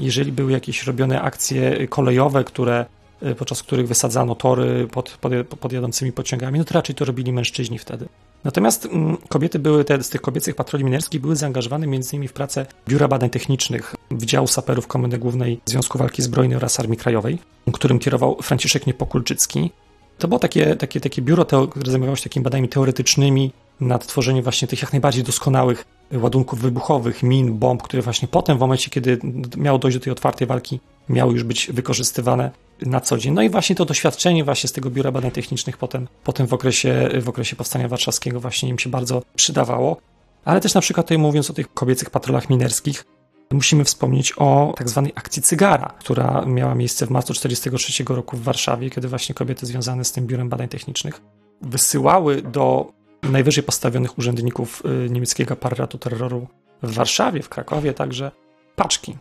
Jeżeli 0.00 0.32
były 0.32 0.52
jakieś 0.52 0.86
robione 0.86 1.22
akcje 1.22 1.88
kolejowe, 1.88 2.44
które 2.44 2.86
Y, 3.22 3.34
podczas 3.34 3.62
których 3.62 3.88
wysadzano 3.88 4.34
tory 4.34 4.88
pod, 4.92 5.10
pod, 5.10 5.32
pod 5.60 5.72
jadącymi 5.72 6.12
pociągami, 6.12 6.58
no 6.58 6.64
to 6.64 6.74
raczej 6.74 6.94
to 6.94 7.04
robili 7.04 7.32
mężczyźni 7.32 7.78
wtedy. 7.78 8.08
Natomiast 8.44 8.86
mm, 8.86 9.16
kobiety 9.28 9.58
były, 9.58 9.84
te 9.84 10.02
z 10.02 10.08
tych 10.08 10.20
kobiecych 10.20 10.54
patroli 10.54 10.84
minerskich 10.84 11.20
były 11.20 11.36
zaangażowane 11.36 11.86
m.in. 11.86 12.28
w 12.28 12.32
pracę 12.32 12.66
Biura 12.88 13.08
Badań 13.08 13.30
Technicznych, 13.30 13.94
Wydziału 14.10 14.46
Saperów 14.46 14.86
Komendy 14.86 15.18
Głównej 15.18 15.60
Związku 15.64 15.98
Walki 15.98 16.22
Zbrojnej 16.22 16.56
oraz 16.56 16.80
Armii 16.80 16.98
Krajowej, 16.98 17.38
którym 17.72 17.98
kierował 17.98 18.42
Franciszek 18.42 18.86
Niepokulczycki. 18.86 19.70
To 20.18 20.28
było 20.28 20.38
takie, 20.38 20.76
takie, 20.76 21.00
takie 21.00 21.22
biuro, 21.22 21.44
które 21.44 21.90
zajmowało 21.90 22.16
się 22.16 22.22
takimi 22.22 22.44
badaniami 22.44 22.68
teoretycznymi 22.68 23.52
nad 23.80 24.06
tworzeniem 24.06 24.42
właśnie 24.42 24.68
tych 24.68 24.82
jak 24.82 24.92
najbardziej 24.92 25.24
doskonałych 25.24 25.84
ładunków 26.12 26.60
wybuchowych, 26.60 27.22
min, 27.22 27.58
bomb, 27.58 27.82
które 27.82 28.02
właśnie 28.02 28.28
potem 28.28 28.56
w 28.56 28.60
momencie, 28.60 28.90
kiedy 28.90 29.18
miało 29.56 29.78
dojść 29.78 29.98
do 29.98 30.04
tej 30.04 30.12
otwartej 30.12 30.46
walki, 30.46 30.80
miały 31.08 31.32
już 31.32 31.44
być 31.44 31.68
wykorzystywane 31.72 32.50
na 32.82 33.00
co 33.00 33.18
dzień. 33.18 33.34
No 33.34 33.42
i 33.42 33.50
właśnie 33.50 33.76
to 33.76 33.84
doświadczenie 33.84 34.44
właśnie 34.44 34.68
z 34.68 34.72
tego 34.72 34.90
Biura 34.90 35.12
Badań 35.12 35.30
Technicznych 35.30 35.78
potem, 35.78 36.08
potem 36.24 36.46
w, 36.46 36.52
okresie, 36.52 37.08
w 37.22 37.28
okresie 37.28 37.56
Powstania 37.56 37.88
Warszawskiego 37.88 38.40
właśnie 38.40 38.68
im 38.68 38.78
się 38.78 38.90
bardzo 38.90 39.22
przydawało. 39.36 39.96
Ale 40.44 40.60
też 40.60 40.74
na 40.74 40.80
przykład 40.80 41.06
tutaj 41.06 41.18
mówiąc 41.18 41.50
o 41.50 41.52
tych 41.52 41.74
kobiecych 41.74 42.10
patrolach 42.10 42.50
minerskich, 42.50 43.04
musimy 43.52 43.84
wspomnieć 43.84 44.32
o 44.36 44.74
tak 44.76 44.88
zwanej 44.88 45.12
akcji 45.14 45.42
Cygara, 45.42 45.94
która 45.98 46.44
miała 46.46 46.74
miejsce 46.74 47.06
w 47.06 47.10
marcu 47.10 47.34
1943 47.34 48.14
roku 48.14 48.36
w 48.36 48.42
Warszawie, 48.42 48.90
kiedy 48.90 49.08
właśnie 49.08 49.34
kobiety 49.34 49.66
związane 49.66 50.04
z 50.04 50.12
tym 50.12 50.26
Biurem 50.26 50.48
Badań 50.48 50.68
Technicznych 50.68 51.20
wysyłały 51.62 52.42
do 52.42 52.92
najwyżej 53.22 53.64
postawionych 53.64 54.18
urzędników 54.18 54.82
y, 55.06 55.10
niemieckiego 55.10 55.52
aparatu 55.52 55.98
terroru 55.98 56.46
w 56.82 56.94
Warszawie, 56.94 57.42
w 57.42 57.48
Krakowie 57.48 57.94
także 57.94 58.30
paczki 58.76 59.16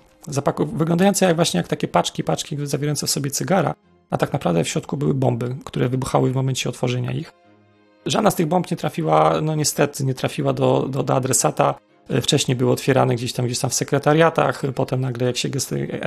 wyglądające 0.65 1.25
jak 1.25 1.35
właśnie 1.35 1.57
jak 1.57 1.67
takie 1.67 1.87
paczki, 1.87 2.23
paczki 2.23 2.57
zawierające 2.63 3.07
w 3.07 3.09
sobie 3.09 3.31
cygara, 3.31 3.75
a 4.09 4.17
tak 4.17 4.33
naprawdę 4.33 4.63
w 4.63 4.67
środku 4.67 4.97
były 4.97 5.13
bomby, 5.13 5.55
które 5.65 5.89
wybuchały 5.89 6.31
w 6.31 6.35
momencie 6.35 6.69
otworzenia 6.69 7.11
ich. 7.11 7.33
Żadna 8.05 8.31
z 8.31 8.35
tych 8.35 8.47
bomb 8.47 8.71
nie 8.71 8.77
trafiła, 8.77 9.41
no 9.41 9.55
niestety, 9.55 10.05
nie 10.05 10.13
trafiła 10.13 10.53
do, 10.53 10.87
do, 10.89 11.03
do 11.03 11.15
adresata. 11.15 11.75
E, 12.09 12.21
wcześniej 12.21 12.55
były 12.57 12.71
otwierane 12.71 13.15
gdzieś 13.15 13.33
tam, 13.33 13.45
gdzieś 13.45 13.59
tam 13.59 13.69
w 13.69 13.73
sekretariatach, 13.73 14.61
potem 14.75 15.01
nagle 15.01 15.27
jak 15.27 15.37
się 15.37 15.49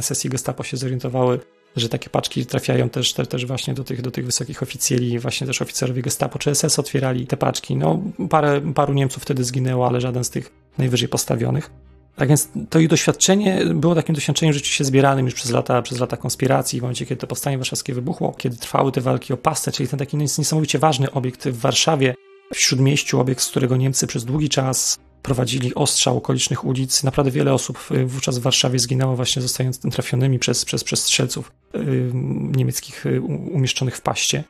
SS 0.01 0.25
i 0.25 0.29
Gestapo 0.29 0.65
się 0.65 0.77
zorientowały, 0.77 1.41
że 1.77 1.89
takie 1.89 2.11
paczki 2.11 2.47
trafiają 2.47 2.89
też, 2.89 3.13
te, 3.13 3.27
też 3.27 3.47
właśnie 3.47 3.75
do 3.75 3.85
tych, 3.85 4.03
do 4.03 4.11
tych 4.11 4.27
wysokich 4.27 4.63
oficjeli, 4.63 5.19
właśnie 5.19 5.47
też 5.47 5.63
oficerowie 5.63 6.03
Gestapo 6.03 6.39
czy 6.39 6.55
SS 6.55 6.79
otwierali 6.79 7.27
te 7.27 7.37
paczki. 7.37 7.77
No, 7.77 8.03
parę, 8.31 8.61
paru 8.75 8.95
Niemców 8.95 9.23
wtedy 9.23 9.45
zginęło, 9.45 9.87
ale 9.87 10.01
żaden 10.01 10.25
z 10.25 10.31
tych 10.31 10.53
najwyżej 10.79 11.09
postawionych. 11.09 11.71
Tak 12.17 12.29
więc 12.29 12.49
to 12.71 12.79
ich 12.79 12.89
doświadczenie 12.89 13.63
było 13.75 13.95
takim 13.95 14.15
doświadczeniem 14.15 14.53
rzeczywiście 14.53 14.85
zbieranym 14.85 15.25
już 15.25 15.35
przez 15.35 15.51
lata, 15.51 15.83
przez 15.83 16.01
lata 16.01 16.17
konspiracji. 16.17 16.79
W 16.79 16.83
momencie, 16.83 17.07
kiedy 17.07 17.21
to 17.21 17.27
powstanie 17.27 17.59
warszawskie 17.59 17.95
wybuchło, 17.95 18.35
kiedy 18.39 18.57
trwały 18.57 18.93
te 18.93 19.01
walki 19.01 19.33
o 19.33 19.37
pastę, 19.37 19.73
czyli 19.73 19.89
ten 19.89 19.99
taki 19.99 20.17
niesamowicie 20.17 20.79
ważny 20.79 21.11
obiekt 21.11 21.49
w 21.49 21.61
Warszawie, 21.61 22.15
w 22.55 22.61
śródmieściu, 22.61 23.21
obiekt, 23.21 23.43
z 23.43 23.49
którego 23.49 23.77
Niemcy 23.77 24.07
przez 24.07 24.25
długi 24.25 24.49
czas 24.49 24.99
prowadzili 25.27 25.75
ostrzał 25.75 26.17
okolicznych 26.17 26.65
ulic. 26.65 27.05
Naprawdę 27.05 27.31
wiele 27.31 27.55
osób 27.55 27.79
wówczas 28.07 28.39
w 28.39 28.43
Warszawie 28.43 28.79
zginęło 28.79 29.17
właśnie 29.17 29.43
zostając 29.43 29.79
trafionymi 29.79 30.39
przez, 30.39 30.65
przez, 30.65 30.85
przez 30.85 31.03
strzelców 31.05 31.53
yy, 31.75 32.11
niemieckich 32.57 33.05
yy, 33.05 33.21
umieszczonych 33.53 33.97
w 33.97 34.01
paście. 34.01 34.45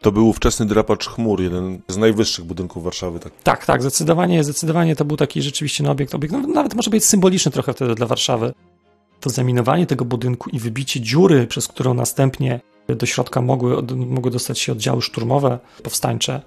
To 0.00 0.12
był 0.12 0.28
ówczesny 0.28 0.66
drapacz 0.66 1.08
chmur, 1.08 1.42
jeden 1.42 1.80
z 1.88 1.96
najwyższych 1.96 2.44
budynków 2.44 2.84
Warszawy. 2.84 3.20
Tak, 3.20 3.32
tak, 3.42 3.66
tak 3.66 3.82
zdecydowanie, 3.82 4.44
zdecydowanie 4.44 4.96
to 4.96 5.04
był 5.04 5.16
taki 5.16 5.42
rzeczywiście 5.42 5.84
no, 5.84 5.90
obiekt, 5.90 6.14
obiekt 6.14 6.32
no, 6.32 6.38
nawet 6.40 6.74
może 6.74 6.90
być 6.90 7.04
symboliczny 7.04 7.52
trochę 7.52 7.72
wtedy 7.72 7.94
dla 7.94 8.06
Warszawy. 8.06 8.52
To 9.20 9.30
zaminowanie 9.30 9.86
tego 9.86 10.04
budynku 10.04 10.50
i 10.50 10.58
wybicie 10.58 11.00
dziury, 11.00 11.46
przez 11.46 11.68
którą 11.68 11.94
następnie 11.94 12.60
do 12.88 13.06
środka 13.06 13.42
mogły, 13.42 13.82
mogły 13.96 14.30
dostać 14.30 14.58
się 14.58 14.72
oddziały 14.72 15.02
szturmowe, 15.02 15.58
powstańcze, 15.82 16.42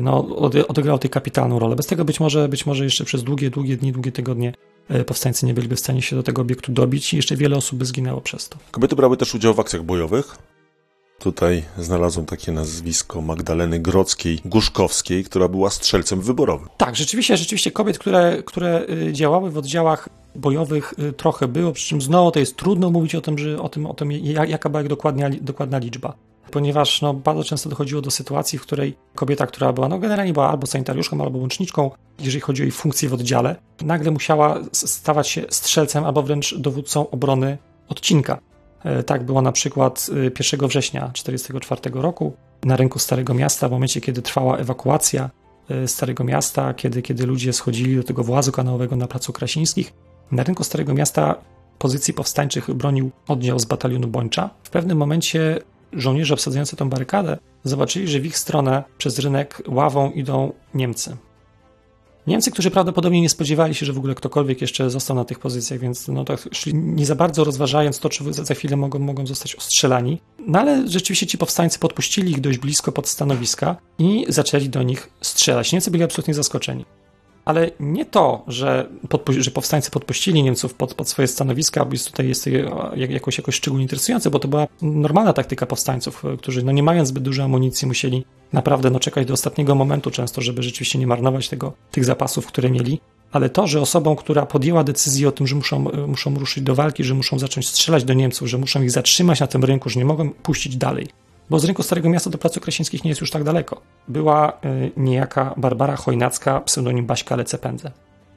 no, 0.00 0.26
odegrało 0.68 0.98
tej 0.98 1.10
kapitalną 1.10 1.58
rolę. 1.58 1.76
Bez 1.76 1.86
tego 1.86 2.04
być 2.04 2.20
może, 2.20 2.48
być 2.48 2.66
może 2.66 2.84
jeszcze 2.84 3.04
przez 3.04 3.22
długie, 3.22 3.50
długie 3.50 3.76
dni, 3.76 3.92
długie 3.92 4.12
tygodnie 4.12 4.52
e, 4.88 5.04
powstańcy 5.04 5.46
nie 5.46 5.54
byliby 5.54 5.76
w 5.76 5.80
stanie 5.80 6.02
się 6.02 6.16
do 6.16 6.22
tego 6.22 6.42
obiektu 6.42 6.72
dobić 6.72 7.12
i 7.12 7.16
jeszcze 7.16 7.36
wiele 7.36 7.56
osób 7.56 7.78
by 7.78 7.84
zginęło 7.84 8.20
przez 8.20 8.48
to. 8.48 8.58
Kobiety 8.70 8.96
brały 8.96 9.16
też 9.16 9.34
udział 9.34 9.54
w 9.54 9.60
akcjach 9.60 9.82
bojowych. 9.82 10.38
Tutaj 11.18 11.62
znalazłem 11.78 12.26
takie 12.26 12.52
nazwisko 12.52 13.20
Magdaleny 13.20 13.80
Grodzkiej-Guszkowskiej, 13.80 15.24
która 15.24 15.48
była 15.48 15.70
strzelcem 15.70 16.20
wyborowym. 16.20 16.68
Tak, 16.76 16.96
rzeczywiście, 16.96 17.36
rzeczywiście 17.36 17.70
kobiet, 17.70 17.98
które, 17.98 18.42
które 18.46 18.86
y, 19.08 19.12
działały 19.12 19.50
w 19.50 19.58
oddziałach 19.58 20.08
bojowych 20.34 20.94
y, 20.98 21.12
trochę 21.12 21.48
było, 21.48 21.72
przy 21.72 21.88
czym 21.88 22.02
znowu 22.02 22.30
to 22.30 22.40
jest 22.40 22.56
trudno 22.56 22.90
mówić 22.90 23.14
o 23.14 23.20
tym, 23.20 23.38
że, 23.38 23.62
o 23.62 23.68
tym, 23.68 23.86
o 23.86 23.94
tym 23.94 24.12
jaka 24.46 24.68
była 24.68 24.84
dokładna, 24.84 25.30
dokładna 25.40 25.78
liczba. 25.78 26.14
Ponieważ 26.54 27.02
no, 27.02 27.14
bardzo 27.14 27.44
często 27.44 27.70
dochodziło 27.70 28.00
do 28.02 28.10
sytuacji, 28.10 28.58
w 28.58 28.62
której 28.62 28.96
kobieta, 29.14 29.46
która 29.46 29.72
była, 29.72 29.88
no 29.88 29.98
generalnie 29.98 30.32
była 30.32 30.50
albo 30.50 30.66
sanitariuszką, 30.66 31.22
albo 31.22 31.38
łączniczką, 31.38 31.90
jeżeli 32.18 32.40
chodzi 32.40 32.62
o 32.62 32.64
jej 32.64 32.72
funkcję 32.72 33.08
w 33.08 33.14
oddziale, 33.14 33.56
nagle 33.82 34.10
musiała 34.10 34.60
stawać 34.72 35.28
się 35.28 35.44
strzelcem 35.50 36.04
albo 36.04 36.22
wręcz 36.22 36.54
dowódcą 36.54 37.10
obrony 37.10 37.58
odcinka. 37.88 38.38
E, 38.84 39.02
tak 39.02 39.24
było 39.24 39.42
na 39.42 39.52
przykład 39.52 40.06
1 40.40 40.64
e, 40.64 40.68
września 40.68 41.00
1944 41.00 42.02
roku 42.02 42.32
na 42.64 42.76
rynku 42.76 42.98
Starego 42.98 43.34
Miasta, 43.34 43.68
w 43.68 43.70
momencie 43.70 44.00
kiedy 44.00 44.22
trwała 44.22 44.58
ewakuacja 44.58 45.30
e, 45.68 45.88
Starego 45.88 46.24
Miasta, 46.24 46.74
kiedy, 46.74 47.02
kiedy 47.02 47.26
ludzie 47.26 47.52
schodzili 47.52 47.96
do 47.96 48.02
tego 48.02 48.24
włazu 48.24 48.52
kanałowego 48.52 48.96
na 48.96 49.06
Placu 49.06 49.32
Krasińskich. 49.32 49.92
Na 50.32 50.42
rynku 50.42 50.64
Starego 50.64 50.94
Miasta 50.94 51.34
pozycji 51.78 52.14
powstańczych 52.14 52.74
bronił 52.74 53.10
oddział 53.28 53.58
z 53.58 53.64
batalionu 53.64 54.08
Bończa. 54.08 54.50
W 54.62 54.70
pewnym 54.70 54.98
momencie 54.98 55.58
żołnierze 55.96 56.34
obsadzający 56.34 56.76
tę 56.76 56.88
barykadę 56.88 57.38
zobaczyli, 57.64 58.08
że 58.08 58.20
w 58.20 58.26
ich 58.26 58.38
stronę 58.38 58.84
przez 58.98 59.18
rynek 59.18 59.62
ławą 59.68 60.10
idą 60.10 60.52
Niemcy. 60.74 61.16
Niemcy, 62.26 62.50
którzy 62.50 62.70
prawdopodobnie 62.70 63.20
nie 63.20 63.28
spodziewali 63.28 63.74
się, 63.74 63.86
że 63.86 63.92
w 63.92 63.98
ogóle 63.98 64.14
ktokolwiek 64.14 64.60
jeszcze 64.60 64.90
został 64.90 65.16
na 65.16 65.24
tych 65.24 65.38
pozycjach, 65.38 65.80
więc 65.80 66.08
no 66.08 66.24
tak 66.24 66.48
szli 66.52 66.74
nie 66.74 67.06
za 67.06 67.14
bardzo 67.14 67.44
rozważając 67.44 67.98
to, 67.98 68.08
czy 68.08 68.32
za 68.32 68.54
chwilę 68.54 68.76
mogą, 68.76 68.98
mogą 68.98 69.26
zostać 69.26 69.54
ostrzelani. 69.54 70.20
No 70.46 70.60
ale 70.60 70.88
rzeczywiście 70.88 71.26
ci 71.26 71.38
powstańcy 71.38 71.78
podpuścili 71.78 72.30
ich 72.30 72.40
dość 72.40 72.58
blisko 72.58 72.92
pod 72.92 73.08
stanowiska 73.08 73.76
i 73.98 74.24
zaczęli 74.28 74.68
do 74.68 74.82
nich 74.82 75.10
strzelać. 75.20 75.72
Niemcy 75.72 75.90
byli 75.90 76.04
absolutnie 76.04 76.34
zaskoczeni. 76.34 76.84
Ale 77.44 77.70
nie 77.80 78.04
to, 78.04 78.44
że, 78.48 78.88
że 79.38 79.50
powstańcy 79.50 79.90
podpuścili 79.90 80.42
Niemców 80.42 80.74
pod, 80.74 80.94
pod 80.94 81.08
swoje 81.08 81.28
stanowiska, 81.28 81.86
jest 81.92 82.06
tutaj 82.06 82.28
jest 82.28 82.48
jakoś, 82.96 83.38
jakoś 83.38 83.54
szczególnie 83.54 83.84
interesujące, 83.84 84.30
bo 84.30 84.38
to 84.38 84.48
była 84.48 84.66
normalna 84.82 85.32
taktyka 85.32 85.66
powstańców, 85.66 86.22
którzy 86.38 86.62
no 86.62 86.72
nie 86.72 86.82
mając 86.82 87.08
zbyt 87.08 87.22
dużo 87.22 87.44
amunicji 87.44 87.88
musieli 87.88 88.24
naprawdę 88.52 88.90
no, 88.90 89.00
czekać 89.00 89.26
do 89.26 89.34
ostatniego 89.34 89.74
momentu 89.74 90.10
często, 90.10 90.40
żeby 90.40 90.62
rzeczywiście 90.62 90.98
nie 90.98 91.06
marnować 91.06 91.48
tego, 91.48 91.72
tych 91.90 92.04
zapasów, 92.04 92.46
które 92.46 92.70
mieli. 92.70 93.00
Ale 93.32 93.50
to, 93.50 93.66
że 93.66 93.80
osobą, 93.80 94.16
która 94.16 94.46
podjęła 94.46 94.84
decyzję 94.84 95.28
o 95.28 95.32
tym, 95.32 95.46
że 95.46 95.56
muszą, 95.56 95.84
muszą 96.06 96.34
ruszyć 96.34 96.64
do 96.64 96.74
walki, 96.74 97.04
że 97.04 97.14
muszą 97.14 97.38
zacząć 97.38 97.68
strzelać 97.68 98.04
do 98.04 98.14
Niemców, 98.14 98.48
że 98.48 98.58
muszą 98.58 98.82
ich 98.82 98.90
zatrzymać 98.90 99.40
na 99.40 99.46
tym 99.46 99.64
rynku, 99.64 99.90
że 99.90 99.98
nie 99.98 100.04
mogą 100.04 100.30
puścić 100.30 100.76
dalej, 100.76 101.08
bo 101.50 101.58
z 101.58 101.64
rynku 101.64 101.82
Starego 101.82 102.08
Miasta 102.08 102.30
do 102.30 102.38
Placu 102.38 102.60
Krasińskich 102.60 103.04
nie 103.04 103.08
jest 103.08 103.20
już 103.20 103.30
tak 103.30 103.44
daleko. 103.44 103.80
Była 104.08 104.52
y, 104.52 104.92
niejaka 104.96 105.54
Barbara 105.56 105.96
Chojnacka, 105.96 106.60
pseudonim 106.60 107.06
Baśka 107.06 107.36
Lecepędze. 107.36 107.90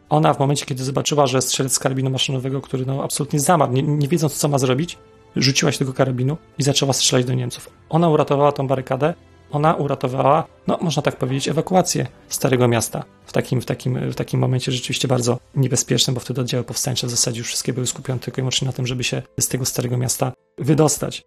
Ona 0.09 0.33
w 0.33 0.39
momencie, 0.39 0.65
kiedy 0.65 0.83
zobaczyła, 0.83 1.27
że 1.27 1.41
strzelec 1.41 1.73
z 1.73 1.79
karabinu 1.79 2.09
maszynowego, 2.09 2.61
który 2.61 2.85
no, 2.85 3.03
absolutnie 3.03 3.39
zamarł, 3.39 3.71
nie, 3.71 3.83
nie 3.83 4.07
wiedząc 4.07 4.37
co 4.37 4.47
ma 4.47 4.57
zrobić, 4.57 4.97
rzuciła 5.35 5.71
się 5.71 5.79
tego 5.79 5.93
karabinu 5.93 6.37
i 6.57 6.63
zaczęła 6.63 6.93
strzelać 6.93 7.25
do 7.25 7.33
Niemców. 7.33 7.69
Ona 7.89 8.09
uratowała 8.09 8.51
tą 8.51 8.67
barykadę, 8.67 9.13
ona 9.51 9.73
uratowała, 9.73 10.43
no 10.67 10.77
można 10.81 11.01
tak 11.01 11.15
powiedzieć, 11.15 11.47
ewakuację 11.47 12.07
Starego 12.29 12.67
Miasta. 12.67 13.03
W 13.25 13.33
takim, 13.33 13.61
w 13.61 13.65
takim, 13.65 14.11
w 14.11 14.15
takim 14.15 14.39
momencie 14.39 14.71
rzeczywiście 14.71 15.07
bardzo 15.07 15.39
niebezpiecznym, 15.55 16.13
bo 16.13 16.19
wtedy 16.19 16.41
oddziały 16.41 16.63
powstańcze 16.63 17.07
w 17.07 17.09
zasadzie 17.09 17.39
już 17.39 17.47
wszystkie 17.47 17.73
były 17.73 17.87
skupione 17.87 18.19
tylko 18.19 18.41
i 18.41 18.41
wyłącznie 18.41 18.65
na 18.65 18.73
tym, 18.73 18.87
żeby 18.87 19.03
się 19.03 19.21
z 19.39 19.47
tego 19.47 19.65
Starego 19.65 19.97
Miasta 19.97 20.31
wydostać. 20.57 21.23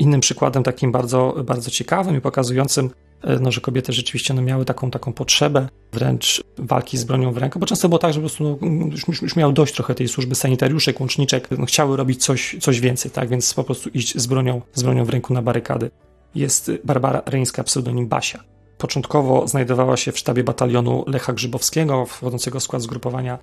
Innym 0.00 0.20
przykładem 0.20 0.62
takim 0.62 0.92
bardzo, 0.92 1.34
bardzo 1.44 1.70
ciekawym 1.70 2.16
i 2.16 2.20
pokazującym, 2.20 2.90
e, 3.22 3.38
no, 3.38 3.52
że 3.52 3.60
kobiety 3.60 3.92
rzeczywiście 3.92 4.34
no, 4.34 4.42
miały 4.42 4.64
taką, 4.64 4.90
taką 4.90 5.12
potrzebę 5.12 5.68
wręcz 5.92 6.44
walki 6.58 6.98
z 6.98 7.04
bronią 7.04 7.32
w 7.32 7.36
ręku, 7.36 7.58
bo 7.58 7.66
często 7.66 7.88
było 7.88 7.98
tak, 7.98 8.12
że 8.12 8.20
po 8.20 8.26
prostu 8.26 8.58
no, 8.60 8.86
już, 9.08 9.22
już 9.22 9.36
miał 9.36 9.52
dość 9.52 9.74
trochę 9.74 9.94
tej 9.94 10.08
służby 10.08 10.34
sanitariuszek, 10.34 11.00
łączniczek, 11.00 11.48
no, 11.58 11.66
chciały 11.66 11.96
robić 11.96 12.24
coś, 12.24 12.56
coś 12.60 12.80
więcej, 12.80 13.10
tak, 13.10 13.28
więc 13.28 13.54
po 13.54 13.64
prostu 13.64 13.88
iść 13.88 14.18
z 14.18 14.26
bronią, 14.26 14.62
z 14.74 14.82
bronią 14.82 15.04
w 15.04 15.08
ręku 15.08 15.34
na 15.34 15.42
barykady. 15.42 15.90
Jest 16.34 16.70
Barbara 16.84 17.22
Reńska, 17.26 17.64
pseudonim 17.64 18.08
Basia. 18.08 18.44
Początkowo 18.78 19.48
znajdowała 19.48 19.96
się 19.96 20.12
w 20.12 20.18
sztabie 20.18 20.44
batalionu 20.44 21.04
Lecha 21.06 21.32
Grzybowskiego, 21.32 22.06
wchodzącego 22.06 22.60
w 22.60 22.62
skład 22.62 22.82
zgrupowania 22.82 23.38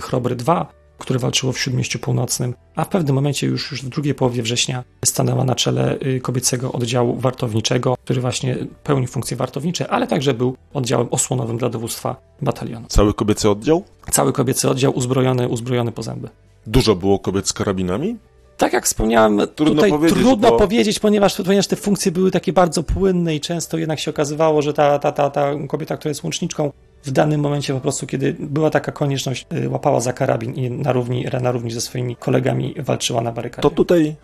Chrobry 0.00 0.36
II, 0.48 0.79
które 1.00 1.18
walczyło 1.18 1.52
w 1.52 1.58
Śródmieściu 1.58 1.98
Północnym, 1.98 2.54
a 2.76 2.84
w 2.84 2.88
pewnym 2.88 3.14
momencie 3.14 3.46
już, 3.46 3.70
już 3.70 3.82
w 3.82 3.88
drugiej 3.88 4.14
połowie 4.14 4.42
września 4.42 4.84
stanęła 5.04 5.44
na 5.44 5.54
czele 5.54 5.98
y, 6.06 6.20
kobiecego 6.20 6.72
oddziału 6.72 7.16
wartowniczego, 7.16 7.96
który 8.04 8.20
właśnie 8.20 8.56
pełni 8.84 9.06
funkcje 9.06 9.36
wartownicze, 9.36 9.88
ale 9.88 10.06
także 10.06 10.34
był 10.34 10.56
oddziałem 10.74 11.08
osłonowym 11.10 11.58
dla 11.58 11.68
dowództwa 11.68 12.16
batalionu. 12.42 12.86
Cały 12.88 13.14
kobiecy 13.14 13.50
oddział? 13.50 13.84
Cały 14.10 14.32
kobiecy 14.32 14.68
oddział 14.68 14.96
uzbrojony, 14.96 15.48
uzbrojony 15.48 15.92
po 15.92 16.02
zęby. 16.02 16.28
Dużo 16.66 16.96
było 16.96 17.18
kobiet 17.18 17.48
z 17.48 17.52
karabinami? 17.52 18.16
Tak 18.56 18.72
jak 18.72 18.84
wspomniałem, 18.84 19.40
trudno 19.54 19.74
tutaj 19.74 19.90
powiedzieć, 19.90 20.18
trudno 20.18 20.50
bo... 20.50 20.56
powiedzieć, 20.58 20.98
ponieważ, 20.98 21.36
ponieważ 21.36 21.66
te 21.66 21.76
funkcje 21.76 22.12
były 22.12 22.30
takie 22.30 22.52
bardzo 22.52 22.82
płynne 22.82 23.34
i 23.34 23.40
często 23.40 23.78
jednak 23.78 24.00
się 24.00 24.10
okazywało, 24.10 24.62
że 24.62 24.72
ta, 24.72 24.98
ta, 24.98 25.12
ta, 25.12 25.30
ta 25.30 25.50
kobieta, 25.68 25.96
która 25.96 26.10
jest 26.10 26.24
łączniczką, 26.24 26.72
w 27.02 27.10
danym 27.10 27.40
momencie 27.40 27.74
po 27.74 27.80
prostu, 27.80 28.06
kiedy 28.06 28.36
była 28.38 28.70
taka 28.70 28.92
konieczność, 28.92 29.46
y, 29.52 29.68
łapała 29.68 30.00
za 30.00 30.12
karabin 30.12 30.54
i 30.54 30.70
na 30.70 30.92
równi, 30.92 31.26
na 31.42 31.52
równi 31.52 31.70
ze 31.70 31.80
swoimi 31.80 32.16
kolegami 32.16 32.74
walczyła 32.78 33.20
na 33.20 33.32
barykadzie. 33.32 33.62
To 33.62 33.70
tutaj 33.70 34.16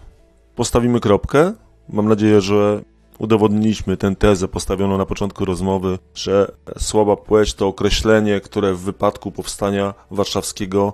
postawimy 0.54 1.00
kropkę. 1.00 1.52
Mam 1.88 2.08
nadzieję, 2.08 2.40
że 2.40 2.82
udowodniliśmy 3.18 3.96
tę 3.96 4.16
tezę 4.16 4.48
postawioną 4.48 4.98
na 4.98 5.06
początku 5.06 5.44
rozmowy, 5.44 5.98
że 6.14 6.52
słaba 6.78 7.16
płeć 7.16 7.54
to 7.54 7.66
określenie, 7.66 8.40
które 8.40 8.74
w 8.74 8.80
wypadku 8.80 9.32
powstania 9.32 9.94
warszawskiego 10.10 10.92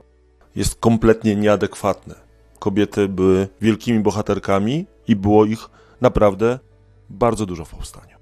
jest 0.57 0.75
kompletnie 0.81 1.37
nieadekwatne. 1.37 2.15
Kobiety 2.59 3.09
były 3.09 3.49
wielkimi 3.61 4.01
bohaterkami 4.01 4.87
i 5.09 5.17
było 5.17 5.45
ich 5.45 5.69
naprawdę 6.01 6.59
bardzo 7.11 7.47
dużo 7.47 7.65
w 7.65 7.71
powstaniu. 7.71 8.17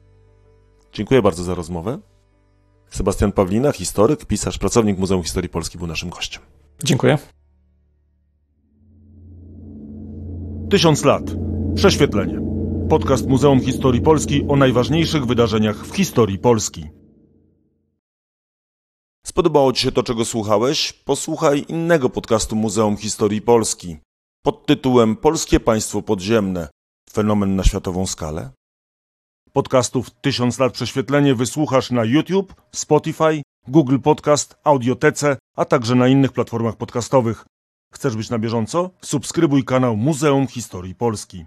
Dziękuję 0.92 1.22
bardzo 1.22 1.42
za 1.42 1.54
rozmowę. 1.54 1.98
Sebastian 2.90 3.32
Pawlina, 3.32 3.72
historyk, 3.72 4.24
pisarz, 4.24 4.58
pracownik 4.58 4.98
Muzeum 4.98 5.22
Historii 5.22 5.48
Polski 5.48 5.78
był 5.78 5.86
naszym 5.86 6.10
gościem. 6.10 6.42
Dziękuję. 6.84 7.18
Tysiąc 10.70 11.04
lat. 11.04 11.22
Prześwietlenie. 11.74 12.40
Podcast 12.88 13.26
Muzeum 13.26 13.60
Historii 13.60 14.00
Polski 14.00 14.44
o 14.48 14.56
najważniejszych 14.56 15.26
wydarzeniach 15.26 15.86
w 15.86 15.96
historii 15.96 16.38
Polski. 16.38 16.86
Spodobało 19.26 19.72
Ci 19.72 19.82
się 19.82 19.92
to, 19.92 20.02
czego 20.02 20.24
słuchałeś? 20.24 20.92
Posłuchaj 20.92 21.64
innego 21.68 22.10
podcastu 22.10 22.56
Muzeum 22.56 22.96
Historii 22.96 23.42
Polski 23.42 23.96
pod 24.42 24.66
tytułem 24.66 25.16
Polskie 25.16 25.60
Państwo 25.60 26.02
Podziemne. 26.02 26.68
Fenomen 27.12 27.56
na 27.56 27.64
światową 27.64 28.06
skalę. 28.06 28.50
Podcastów 29.52 30.10
Tysiąc 30.10 30.58
lat 30.58 30.72
prześwietlenie 30.72 31.34
wysłuchasz 31.34 31.90
na 31.90 32.04
YouTube, 32.04 32.54
Spotify, 32.72 33.42
Google 33.68 33.98
Podcast, 33.98 34.56
Audiotece, 34.64 35.36
a 35.56 35.64
także 35.64 35.94
na 35.94 36.08
innych 36.08 36.32
platformach 36.32 36.76
podcastowych. 36.76 37.44
Chcesz 37.94 38.16
być 38.16 38.30
na 38.30 38.38
bieżąco? 38.38 38.90
Subskrybuj 39.02 39.64
kanał 39.64 39.96
Muzeum 39.96 40.46
Historii 40.46 40.94
Polski. 40.94 41.44